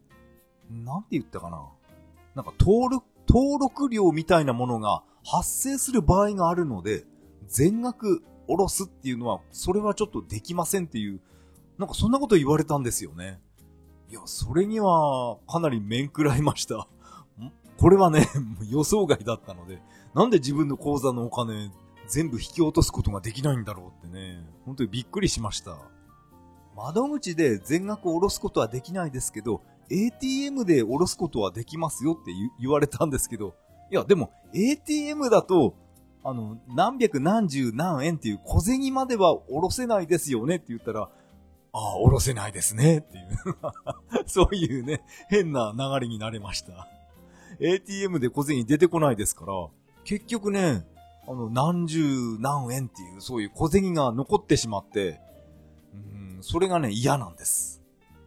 [0.69, 1.65] なんて言ったかな。
[2.35, 7.05] なんか登録、登録料みたいなものが発生する場合があるので、
[7.47, 11.21] 全額下ろすっていうのは、それはちょっとできませんっていう、
[11.77, 13.39] なんかそんなこと言われたんですよね。
[14.09, 16.87] いや、それにはかなり面食らいました。
[17.77, 18.27] これはね、
[18.69, 19.81] 予想外だったので、
[20.13, 21.71] なんで自分の口座のお金
[22.07, 25.77] 全部引き落とすことができないんだろうってね、本当にびっくりしました。
[26.75, 33.55] 窓口で全額下ろすことはできないですけど、ATM で下ろすことはできますよって言われたんですけど、
[33.91, 35.75] いや、でも ATM だと、
[36.23, 41.09] あの、何百何十何円っていう小銭までは下ろせないですよねって言ったら、
[41.73, 43.27] ああ、おろせないですね、っていう。
[44.25, 46.87] そういうね、変な流れになれました。
[47.59, 49.53] ATM で小銭出てこないですから、
[50.03, 50.85] 結局ね、
[51.27, 55.19] あの、何十何円っていう、そういう小銭が残ってしまって、
[55.93, 57.81] うん、それがね、嫌なんです。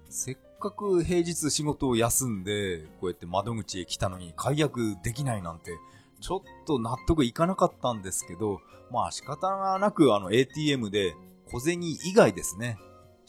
[0.09, 5.73] せっかく平日仕事を休んで、こうやって窓口へ来たのに解約できないなんて、
[6.21, 11.15] ちょっと納得いかなかったんですけど、まあ仕方がなくあの ATM で
[11.51, 12.79] 小銭以外ですね。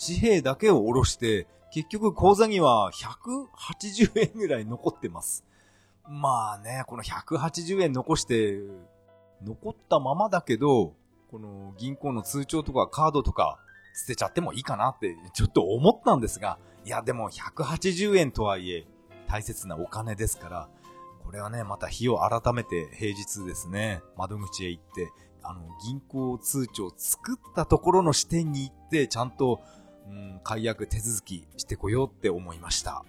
[0.03, 5.45] 紙幣だけを下ろして、結局口座には180円ぐらい残ってます。
[6.09, 8.59] まあね、この180円残して、
[9.43, 10.93] 残ったままだけど、
[11.29, 13.59] この銀行の通帳とかカードとか
[13.95, 18.85] 捨てちゃってもいいかなってちょっと思ったんですが、いやでも180円とはいえ
[19.27, 20.69] 大切なお金ですから、
[21.23, 25.09] これはね、また日を改めて平日ですね、窓口へ行って、
[25.43, 29.61] あの、銀行通帳作ったところの支店に行って、ちゃんと、
[30.11, 33.05] うん、解約手続きしてこようって思いました。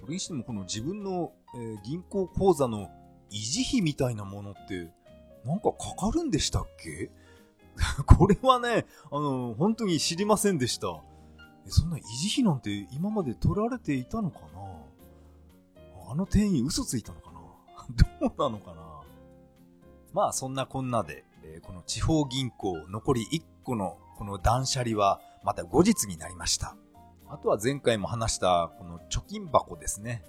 [0.00, 2.88] それにしてもこの自分の、えー、銀行口座の
[3.30, 4.90] 維持費みたいなものって、
[5.44, 7.10] なんかかかるんでしたっけ？
[8.06, 10.88] これはね、あの、本当に知りませんでした。
[11.66, 16.10] そんな維持費なんて今まで取られていたのかな？
[16.10, 17.40] あの店員嘘ついたのかな？
[18.20, 18.80] どうなのかな？
[20.12, 26.76] まあそんなこんなで、えー、この地方銀行残り1個のこの断捨離はまた後日になりました。
[27.28, 30.22] あとは前回も話したこの貯金箱ですね。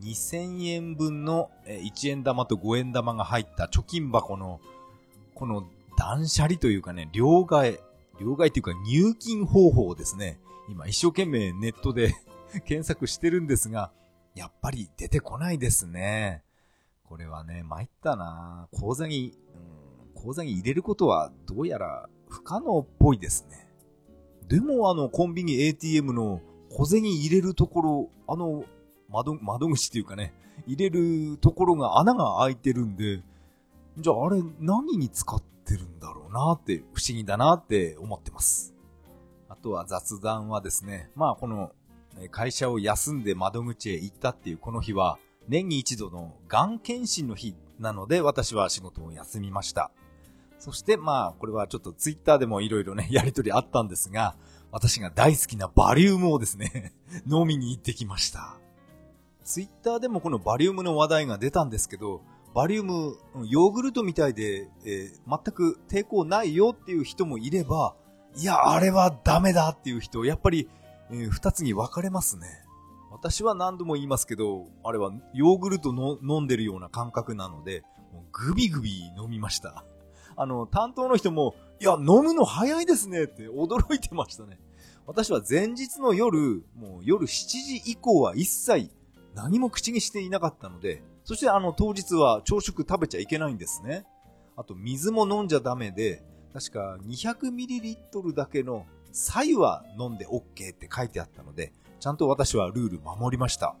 [0.00, 4.60] 2000円分の1円玉と5円玉が入った貯金箱の
[5.34, 7.80] この断捨離というかね、両替、
[8.20, 10.38] 両替っていうか入金方法をですね。
[10.68, 12.14] 今一生懸命ネットで
[12.66, 13.90] 検索してるんですが、
[14.34, 16.44] やっぱり出てこないですね。
[17.04, 19.36] これはね、参ったな口座に、
[20.14, 23.67] うん、口座に入れることはどうやら不可能っぽいですね。
[24.48, 28.64] でもあの、コンビニ ATM の小銭入れるところ、あの、
[29.10, 30.32] 窓、窓口っていうかね、
[30.66, 33.22] 入れるところが穴が開いてるんで、
[33.98, 38.74] じゃああれ何に使ってるんだろうなって不思議だなって思ってます。
[39.48, 41.72] あとは雑談はですね、まあこの
[42.30, 49.90] 会社を休んで窓口へ行ったっていうこの日は年に一度のがん検診の日なので私は仕事を休みました。
[50.58, 54.36] そしてまあこれはちょっとツイッターでもいろいろね やりとりあったんですが
[54.70, 56.92] 私が大好きなバリウムをですね
[57.30, 58.56] 飲みに行ってきました。
[59.44, 62.20] ツイッターでもこのバリウムの話題が出たんですけど
[62.54, 63.16] バリウム、
[63.46, 67.94] ヨーグルトみたいで、えー、全く抵抗ないよっていう人もいれば、
[68.36, 70.68] いや、あれはダメだっていう人、やっぱり、
[71.10, 72.46] えー、二つに分かれますね。
[73.10, 77.84] 私は何度も言いますけど、あれはヨーグルトの飲んでるような感覚なので、
[78.32, 79.84] グビグビ飲みました。
[80.38, 84.60] あの、担当の人も、いや、飲むの早いですねって驚いてましたね。
[85.04, 88.90] 私は前日の夜、もう夜7時以降は一切
[89.34, 94.06] 何も口にしていなかったので、そしてあの当日は朝食食べちゃいけないんですね。
[94.56, 96.22] あと水も飲んじゃダメで、
[96.52, 103.74] 確か 200ml だけの左右は飲んで OK って書いてあったので、ちゃんと私はルール守りました。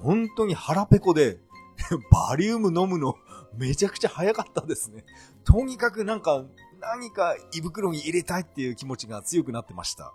[0.00, 1.38] 本当に腹ペコで、
[2.10, 3.16] バリウム飲むの
[3.54, 5.04] めちゃくちゃ早かったですね。
[5.46, 6.44] とにかくなんか、
[6.80, 10.12] 何か胃袋に入れたいっていう気持ちが強くなってました。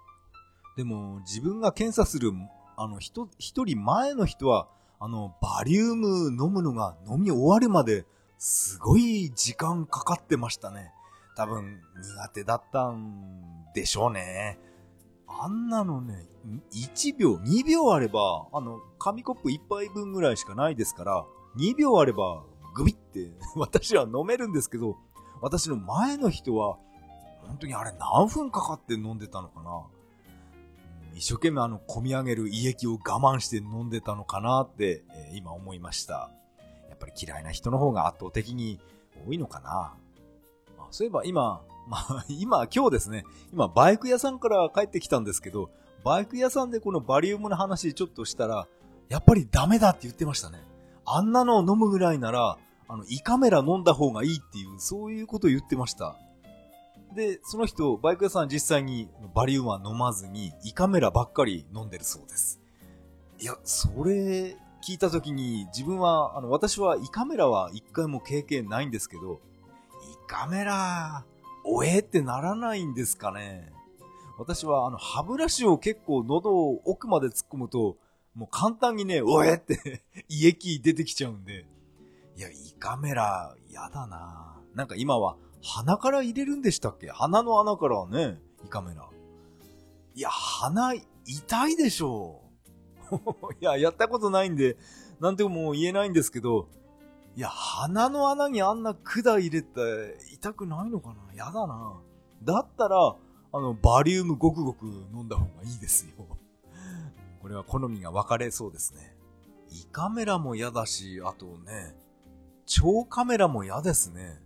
[0.77, 2.31] でも、自分が検査する、
[2.77, 4.67] あの、一人前の人は、
[4.99, 8.05] あの、バリウム飲むのが飲み終わるまで、
[8.37, 10.91] すごい時間かかってましたね。
[11.35, 14.59] 多分、苦手だったんでしょうね。
[15.27, 16.27] あんなのね、
[16.73, 21.25] 1秒、2秒あれば、あの、紙コップ1杯分ぐらいしかないですから、
[21.57, 24.97] 2秒あれば、グビって 私は飲めるんですけど、
[25.41, 26.77] 私の前の人は、
[27.47, 29.81] 本当にあれ何分かかって飲んでたのかな？
[31.15, 36.29] 一生懸命あの、込み上げる胃液を我慢して飲んでたのかなって、えー、今思いました。
[36.89, 38.79] やっぱり嫌いな人の方が圧倒的に
[39.27, 39.93] 多いのかな？
[40.77, 45.71] あそういえば今、まあ、 今、今日ですね、今、バイク屋さんから帰ってきたんですけど、
[46.03, 48.67] バイク屋さんでこのバリウムの話ちょっとしたら、
[49.09, 50.63] やっぱりダメだって言ってましたね。
[51.05, 52.57] あんなのを飲むぐらいなら、
[52.91, 56.17] あの、胃カメラ飲んだ方がいいっていう、そういうことを言ってました。
[57.15, 62.59] で、その人、バイク屋さん実際にバリウムは飲まずに、胃カメラばっかり飲んでるそうです。
[63.39, 69.39] いや、それ聞いた時に自分は、あの、私は胃カメラは一回も経験ないんですけど、
[70.25, 71.23] 胃カメラ、
[71.63, 73.71] おえってならないんですかね。
[74.37, 77.95] 私はあの、歯ブラシを結構喉を奥まで突っ込むと、
[78.35, 81.65] もう簡単にね、おえって胃液出てきちゃうんで。
[82.41, 87.07] いや、胃カメラ、嫌だななんか今は鼻から入れるんでしたっけ？
[87.11, 89.07] 鼻の穴からね、胃カメラ。
[90.15, 90.95] いや、鼻、
[91.27, 92.41] 痛いでしょ
[93.11, 93.53] う。
[93.61, 94.75] いや、やったことないんで、
[95.19, 96.67] なんても言えないんですけど、
[97.35, 101.35] いや、鼻の穴にあんな管入れて痛くないのかな？
[101.35, 102.01] やだな。
[102.41, 103.15] だったら、
[103.53, 106.25] あの、バリウムごくごく飲んだ方がいいですよ。
[107.39, 109.15] これは好みが分かれそうですね。
[109.69, 111.95] 胃カメラも嫌だし、あとね、
[112.73, 114.39] 超カメラも嫌ですね。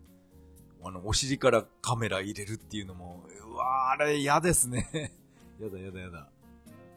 [0.83, 4.89] あの、お尻からカメラ入れるっていうのも、うわあれ嫌ですね。
[5.61, 6.27] やだやだやだ。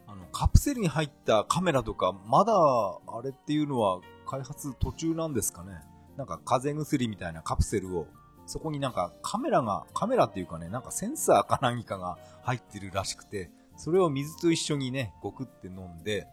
[0.07, 5.83] あの、カプセルに入ったカメラとか、まだ、あれっていうのは開発途中なんですかね。
[6.17, 8.07] なんか風邪薬みたいなカプセルを、
[8.47, 16.25] そこになんかカメラが、カメラっていうかね、なんかセンサーか何かが入ってるらしくて、それを水と一緒にね、ごくって飲んで、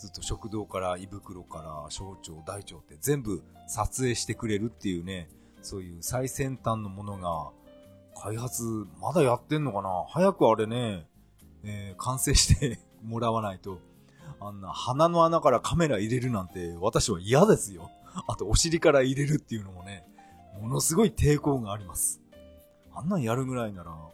[0.00, 5.28] ずっと食道から胃袋から小腸、大腸って全部撮影してくれるっていうね、
[5.60, 7.50] そういう最先端のものが
[8.18, 8.62] 開発
[8.98, 10.06] まだやってんのかな？
[10.08, 11.06] 早くあれね、
[11.64, 13.78] えー、完成して もらわないと、
[14.40, 17.90] あんな鼻の穴からカメラ入れるなんて私は嫌ですよ。
[18.26, 20.06] あとお尻から入れるっていうのもね、
[20.62, 22.22] ものすごい抵抗があります。
[22.94, 24.12] あんなんやるぐらいなら、あの、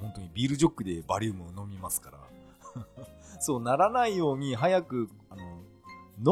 [0.00, 2.18] 本当にビールジョックでバリウムを飲みますから。
[3.40, 5.58] そうならないように早く、あの、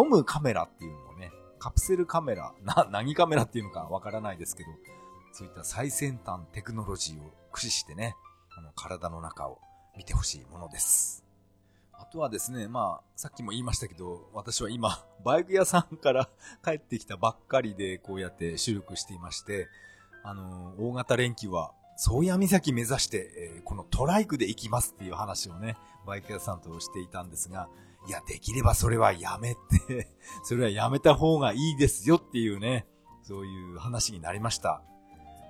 [0.03, 4.71] 飲むカメラっていうのをね、カプセルカメラ、な、 何カメラっていうのかわからないですけど、
[5.33, 8.17] そういった最先端テクノロジーを駆使してね、
[8.57, 9.61] あの、体の中を
[9.97, 11.25] 見てほしいものです。
[11.99, 16.29] あとはですね、まあ、さっきも言いましたけど、私は今、バイク屋さんから
[16.65, 19.69] 帰ってきたばっかりで、こうやって収録していまして、
[20.23, 25.77] あの、大型連休は、宗谷岬目指して、えー、このトライクで行きますっていう話をね、
[26.07, 27.69] バイク屋さんとしていたんですが、
[28.07, 29.55] いや、できればそれはやめ
[29.89, 32.87] て それはやめた方がいいですよっていうね、
[33.23, 34.83] そういう話になりました。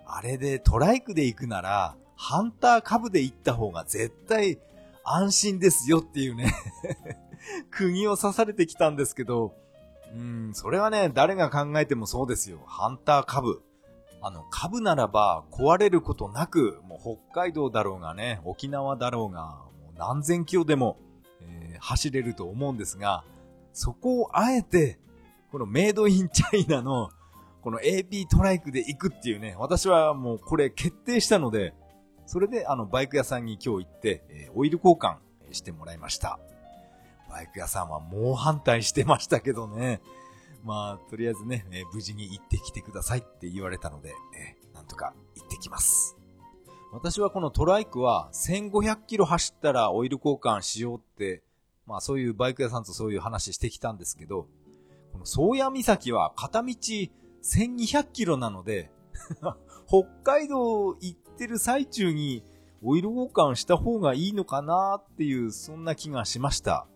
[0.07, 4.59] あれでトライクで行くなら、ハンター株で行った方が絶対
[5.05, 6.53] 安心ですよっていうね
[7.71, 9.55] 釘を刺されてきたんですけど、
[10.15, 12.61] うん、それはね、誰が考えてもそうですよ。
[12.67, 13.63] ハンター株。
[14.27, 20.99] あの、株ならば壊れることなく、もう北海道だろうがね、沖縄だろうが、もう何千キロでも、
[21.43, 23.23] えー、走れると思うんですが、
[23.73, 24.99] そこをあえて、
[25.53, 27.11] このメイドインチャイナの、
[27.63, 31.73] この AP トライクで行くっていうね、私はもうこれ決定したので、
[32.27, 35.19] それで、あの、バイク屋さんに今日行って、えオイル交換
[35.53, 36.41] してもらいました。
[37.31, 40.01] バイク屋さんは猛反対してましたけどね。
[40.67, 46.17] まあ、とりあえずね、え無事に行ってきてくださいって言われたので、えなんとか行ってきます。
[46.93, 51.43] 私はこのトライクは1500キロ走ったらオイル交換しようって、
[51.87, 54.49] まあそういうバイク屋さんとそういう話してきたんですけど、
[55.13, 57.11] この宗谷岬は片道1200
[58.13, 58.91] キロなので
[59.87, 62.43] 北海道行ってる最中に
[62.83, 66.87] オイル交換した方がいいのかなっていう、そんな気がしました。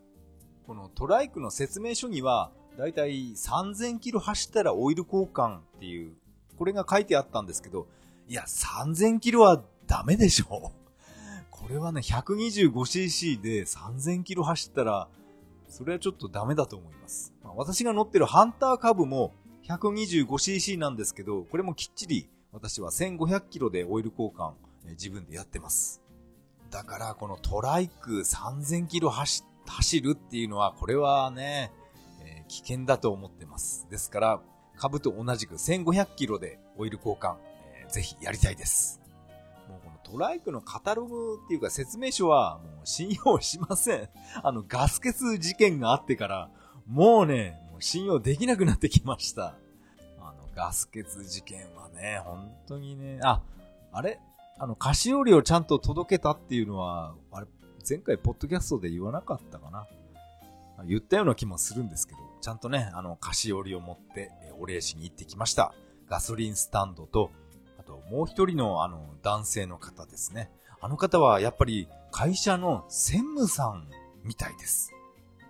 [0.66, 6.14] このトライクの説明書には、だいたい3000キロ走ったらオイル交換っていう、
[6.56, 7.86] これが書いてあったんですけど、
[8.26, 10.72] いや、3000キロはダメでしょ。
[11.50, 15.08] これはね、125cc で3000キロ走ったら、
[15.68, 17.34] それはちょっとダメだと思います。
[17.44, 24.54] まあ、私が乗ってるハンターカブも 125cc なんですけど、これもきっちり私は1500キロでオイル交換、
[24.86, 26.00] え自分でやってます。
[26.70, 29.44] だからこのトライク3000キロ走
[30.00, 31.72] るっていうのは、これはね、
[32.50, 33.86] 危険だと思ってます。
[33.90, 34.40] ですから、
[34.76, 37.36] 株と同じく1500キロでオイル交換、
[37.82, 39.00] えー、ぜひやりたいです。
[39.68, 44.08] もうこのトライクのカタログっていうか説明書はもう信用しません。
[44.42, 46.50] あのガス欠事件があってから、
[46.88, 49.54] もうね、もう信用できなくなってきました。
[50.18, 53.42] あのガス欠事件はね、本当にね、あ、
[53.92, 54.18] あれ？
[54.58, 57.46] あの、菓子折りをちゃんと届けたっていうのは、あれ、
[57.88, 59.86] 前回ポッドキャストで言わなかったかな。
[60.84, 65.74] 言ったような気もするんですけど、ちゃんとね、あの、菓子折りを持って、お礼しに行ってきました。
[66.08, 67.30] ガソリンスタンドと、
[67.78, 70.50] あともう一人のあの、男性の方ですね。
[70.80, 73.88] あの方はやっぱり会社の専務さん
[74.24, 74.92] みたいです。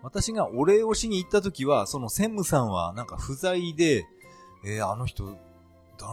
[0.03, 4.07] 私がお礼をしに行った時は、その専務さんはなんか不在で、
[4.64, 5.38] えー、あの人、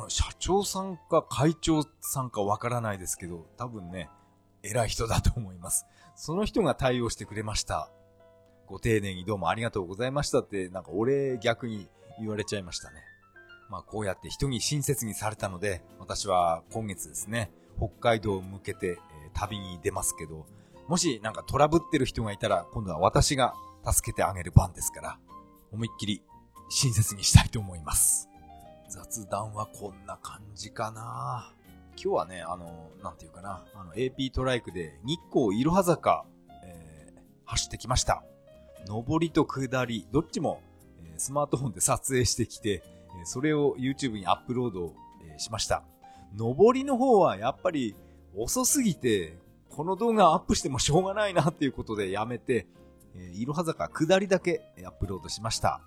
[0.10, 4.10] 社長さんか会長さんかわからないですけど、多分ね、
[4.64, 5.86] 偉い人だと思います。
[6.16, 7.90] その人が対応してくれました。
[8.68, 11.88] ご丁寧にどうもありがとうございましたって、なんかお礼逆に
[12.20, 12.98] 言われちゃいましたね。
[13.70, 20.46] まあこうやって人に親切にされたので、私は今月ですね、北海道を向けて、え、旅に出ますけど、
[20.90, 23.54] もしなんかトラブってる人がいたら、今度は私が
[23.90, 25.20] 助けてあげる番ですから、
[25.72, 26.22] 思いっきり
[26.70, 28.28] 親切にしたいと思います。
[28.90, 31.54] 雑談はこんな感じかな
[31.92, 36.26] 今日はね、あの、なんていうかな、あの、AP トライクで日光いろは坂、
[36.64, 38.24] えー、走ってきました。
[38.88, 40.62] 上りと下り、どっちも、
[41.18, 42.84] スマートフォンで撮影してきて、
[43.26, 44.94] それを YouTube にアップロード、
[45.38, 45.84] しました。
[46.36, 47.96] 上りの方はやっぱり
[48.36, 49.38] 遅すぎて、
[49.70, 52.68] この動画アップしてもしょうがないなっていうことでやめて、
[53.34, 55.82] いろは坂下りだけアップロードしました。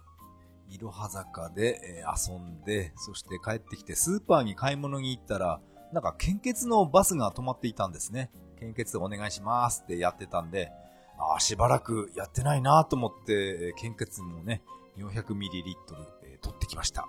[0.68, 5.60] いろは坂で、遊んで、そして帰ってきてスーパーに買い物に行ったら、
[5.92, 8.30] なんか献血のバスが止まっていたんですね。
[8.58, 10.70] 献血お願いしますってやってたんで、
[11.36, 14.62] あ、しばらくやってないなと思って、献血もね、
[14.98, 15.74] 400ml、
[16.24, 17.06] えー、取ってきました。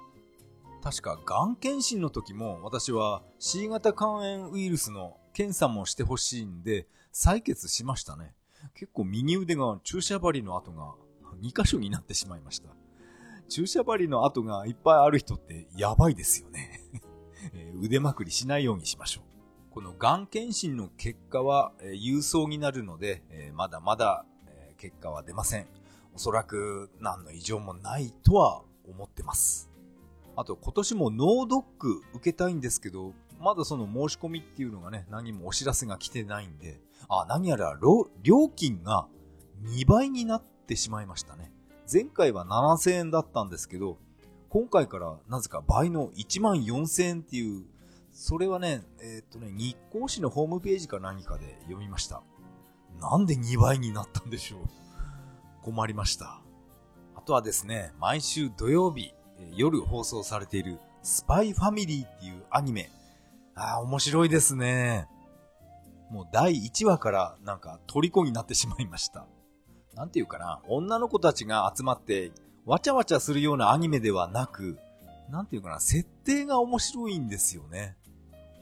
[0.83, 8.33] 確か、がん検診の時も私は C 型肝炎ウイルスの検査もしてほしいんで、採血しましたね。
[8.73, 10.95] 結構右腕が注射針の跡が
[11.41, 12.69] 2箇所になってしまいました。
[13.49, 16.79] 注射針の跡がいっぱいある人ってやばいですよね
[17.81, 19.30] 腕まくりしないようにしましょう。
[19.71, 25.67] このがん検診の結果は、え郵送になるので、えまだまだ、え結果は出ません。
[26.13, 29.71] おそらく何の異常もないとは思ってます。
[30.35, 37.79] あと今年もノードック受けたいんですけど、まだその申し込みっていうのがね、何もお知らせが来てないんで、あ、何やら
[38.23, 39.07] 料金が
[39.63, 41.49] 2倍になってしまいましたね。
[41.91, 43.97] 前回は7000円だったんですけど、
[44.49, 47.63] 今回からなぜか倍の1万4000円っていう
[48.11, 52.21] それはね、えー、っとね、日光市のホームページか何かで読みました。
[52.99, 54.61] なんで2倍になったんでしょう
[55.63, 56.41] 困りました。
[57.15, 59.13] あとはですね、毎週土曜日、
[59.55, 62.89] 夜放送されているスパイファミリーっていうアニメ。
[63.55, 65.07] ああ、面白いですね。
[66.09, 69.25] もう第1話からなんか虜になってしまいました。
[69.95, 72.31] なんていうかな、女の子たちが集まって
[72.65, 74.77] わちゃわちゃするようなアニメではなく、
[75.29, 77.95] なんていうかな、設定が面白いんですよね。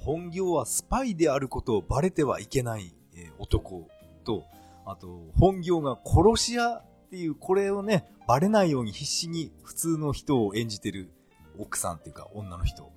[0.10, 3.88] 本業はスパイであることをバレてはいけない、え男
[4.24, 4.44] と、
[4.84, 11.12] あと、本業が殺し屋っていう、これをね、バレないように必死に普通の人を演じてる
[11.60, 12.92] 奥さんっていうか女の人。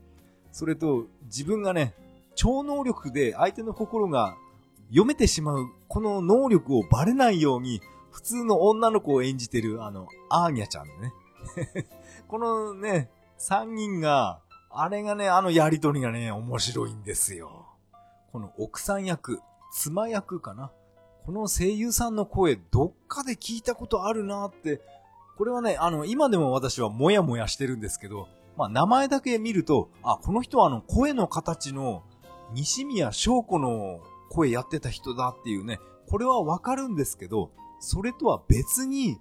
[0.52, 1.92] それと、自分がね、
[2.34, 4.34] 超能力で相手の心が
[4.88, 11.12] 読めてしまう、この能力をバレないように、普通の女の子を演じてる、あの、アーニャちゃんね。
[12.26, 14.40] このね、三人が、
[14.74, 17.66] あれがね、あのやりとりがね、面白いんですよ。
[18.32, 19.40] この奥さん役、
[19.72, 20.72] 妻役かな。
[21.24, 24.80] この声優さんの声、どっかで聞いたことあるなって、
[25.36, 32.02] これはね、あの、今でも私はもやもやしてるんですけど、まあ、名前だけ見ると、あ、この人はあの、声の形の、
[32.52, 34.00] 西宮翔子の
[34.30, 37.50] 声やってた人だっていうね、これはわかるんですけど、
[37.80, 39.18] それとは別に、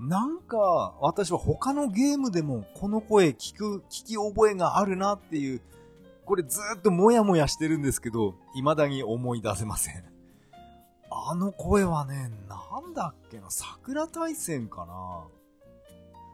[0.00, 5.60] なんか、私は他のゲームでもこの声聞く、聞き覚えがあるなっていう、
[6.24, 10.02] これずっともやもやしてるんですけど、未だに思い出せません。
[11.10, 15.26] あの声はね、なんだっけな、桜大戦かな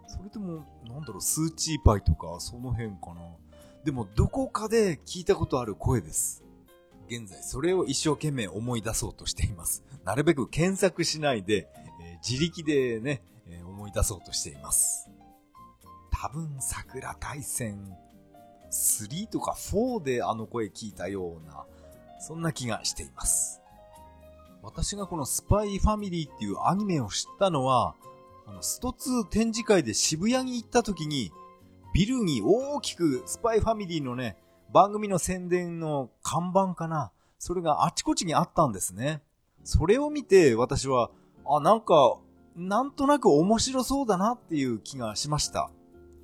[0.07, 3.23] それとも、なんだろう、スーチーパイとか、その辺かな
[3.85, 6.45] でも、どこかで聞いたことある声です。
[7.09, 9.83] 現在、それを一生懸命思い出そうとしています。
[10.05, 11.69] なるべく検索しないで、
[12.03, 13.23] えー、自力でね、
[13.87, 15.09] 思い出そうとしています。
[16.11, 17.95] 多分桜大戦
[18.70, 21.64] 3とか4であの声聞いたような、
[22.18, 23.61] そんな気がしています。
[24.62, 27.95] 私がこのスパイファミリーっていうアニメを知ったのは、
[28.47, 31.30] あの、スト2展示会で渋谷に行った時に、
[31.95, 34.37] ビルに大きくスパイファミリーのね、
[34.72, 37.12] 番組の宣伝の看板かな。
[37.39, 39.22] それがあちこちにあったんですね。
[39.62, 41.11] それを見て私は、
[41.49, 42.18] あ、なんか
[42.57, 45.71] なんとなく面白そうだなっていう気がしました。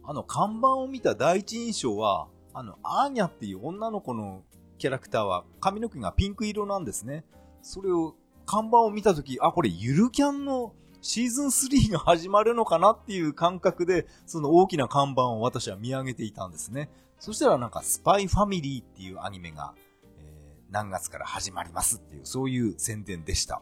[0.03, 4.43] あの、看板を見た第一印象は、あの、アーニャっていう女の子の
[4.79, 7.25] キャラクターは髪の毛がピンク色なんですね。
[7.61, 8.15] それを、
[8.47, 16.89] 看板を見たとき、あ、これゆるキャンのシーズン3が始まるのかなっていう感覚で、その大きな看板を私は見上げていたんですね。
[17.19, 19.75] そしたらなんかスパイファミリーっていうアニメが、
[20.19, 23.61] えー、何月から始まりますっていう、そういう宣伝でした。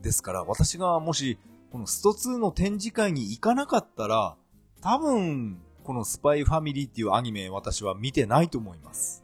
[0.00, 1.38] ですから私がもし
[1.70, 4.36] このスト2の展示会に行かなかったら、
[4.80, 9.22] 多分、このスパイファミリーっていうアニメ私は見てないと思います。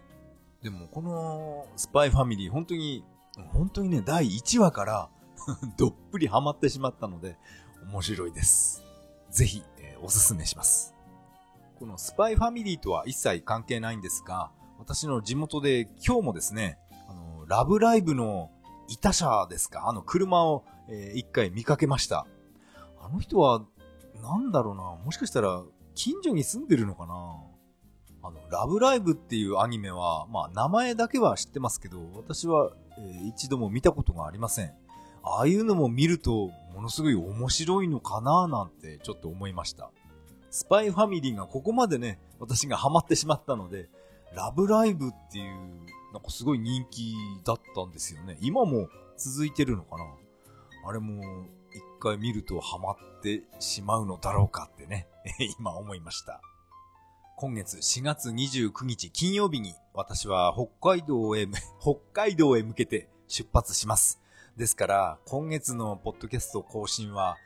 [0.63, 3.05] でもこのスパイファミリー本当に、
[3.53, 5.09] 本当にね、第1話から
[5.77, 7.37] どっぷりハマってしまったので、
[7.91, 8.83] 面白いです。
[9.31, 10.95] ぜひ、えー、おすすめします。
[11.79, 16.79] このスパイファミリーとは一切関係ないんですが、私の地元で今日もですね、
[17.09, 18.51] あの、ラブライブの
[18.89, 19.89] いた車ですか？
[19.89, 22.27] あの車を、えー、一回見かけました。
[23.01, 23.65] あの人は、
[24.23, 25.63] なんだろうな、もしかしたら、
[25.95, 27.15] 近所に住んでるのかな
[28.23, 34.73] あの、ラブライブっていうアニメは、まあ、名前だけは知ってますけど、私は、えー、一度も見たことがありません。
[35.25, 39.91] ああいうのも見ると、ものすごい面白いのかななんて、ちょっと思いました。
[40.51, 43.89] スパイファミリーがここまでね、私がハマってしまったので、
[44.35, 45.55] ラブライブっていう、
[46.13, 47.15] なんかすごい人気
[47.45, 48.37] だったんですよね。
[48.41, 50.05] 今も続いてるのかな
[50.85, 55.09] あれも、一回見るとハマってしまうのだろうかってね、
[55.59, 56.41] 今思いました。
[57.37, 61.47] 今月4月29日金曜日に私は北海道へ、
[61.81, 64.21] 北海道へ向けて出発します。
[64.57, 67.37] ですから、今月のポッドキャスト更新は、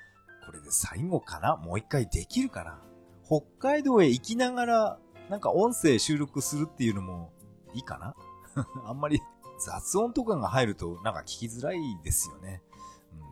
[0.45, 1.57] これで最後かな？
[1.57, 2.80] もう一回できるかな？
[3.24, 7.32] 北海道へ行きながら、なんか音声収録するっていうのも
[7.74, 8.14] いいかな？
[8.87, 9.20] あんまり
[9.59, 12.62] 雑音とかが入るとなんか聞きづらいですよね。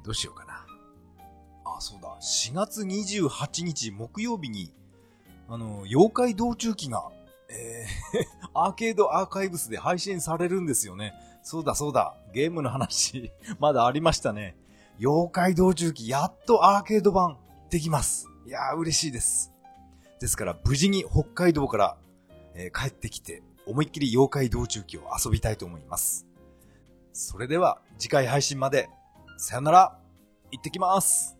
[0.04, 0.66] どうしようかな。
[1.64, 2.16] あ、そうだ。
[2.20, 4.72] 4月28日木曜日に、
[5.48, 7.10] あの、妖怪道中記が、
[7.48, 8.24] えー
[8.56, 11.14] アーケードアーカイブスで配信されるんですよね。
[11.42, 12.16] そうだそうだ。
[12.32, 14.56] ゲームの話 まだありましたね。
[15.00, 17.38] 妖怪道中記、やっとアーケード版
[17.68, 18.28] できます。
[18.46, 19.52] いやー、嬉しいです。
[20.20, 21.98] ですから、無事に北海道から、
[22.54, 26.26] えー、帰ってきて、思いっきり妖怪道中記を遊びたいと思います。
[27.12, 28.88] それでは、次回配信まで、
[29.36, 29.98] さよなら、
[30.52, 31.36] 行ってきます。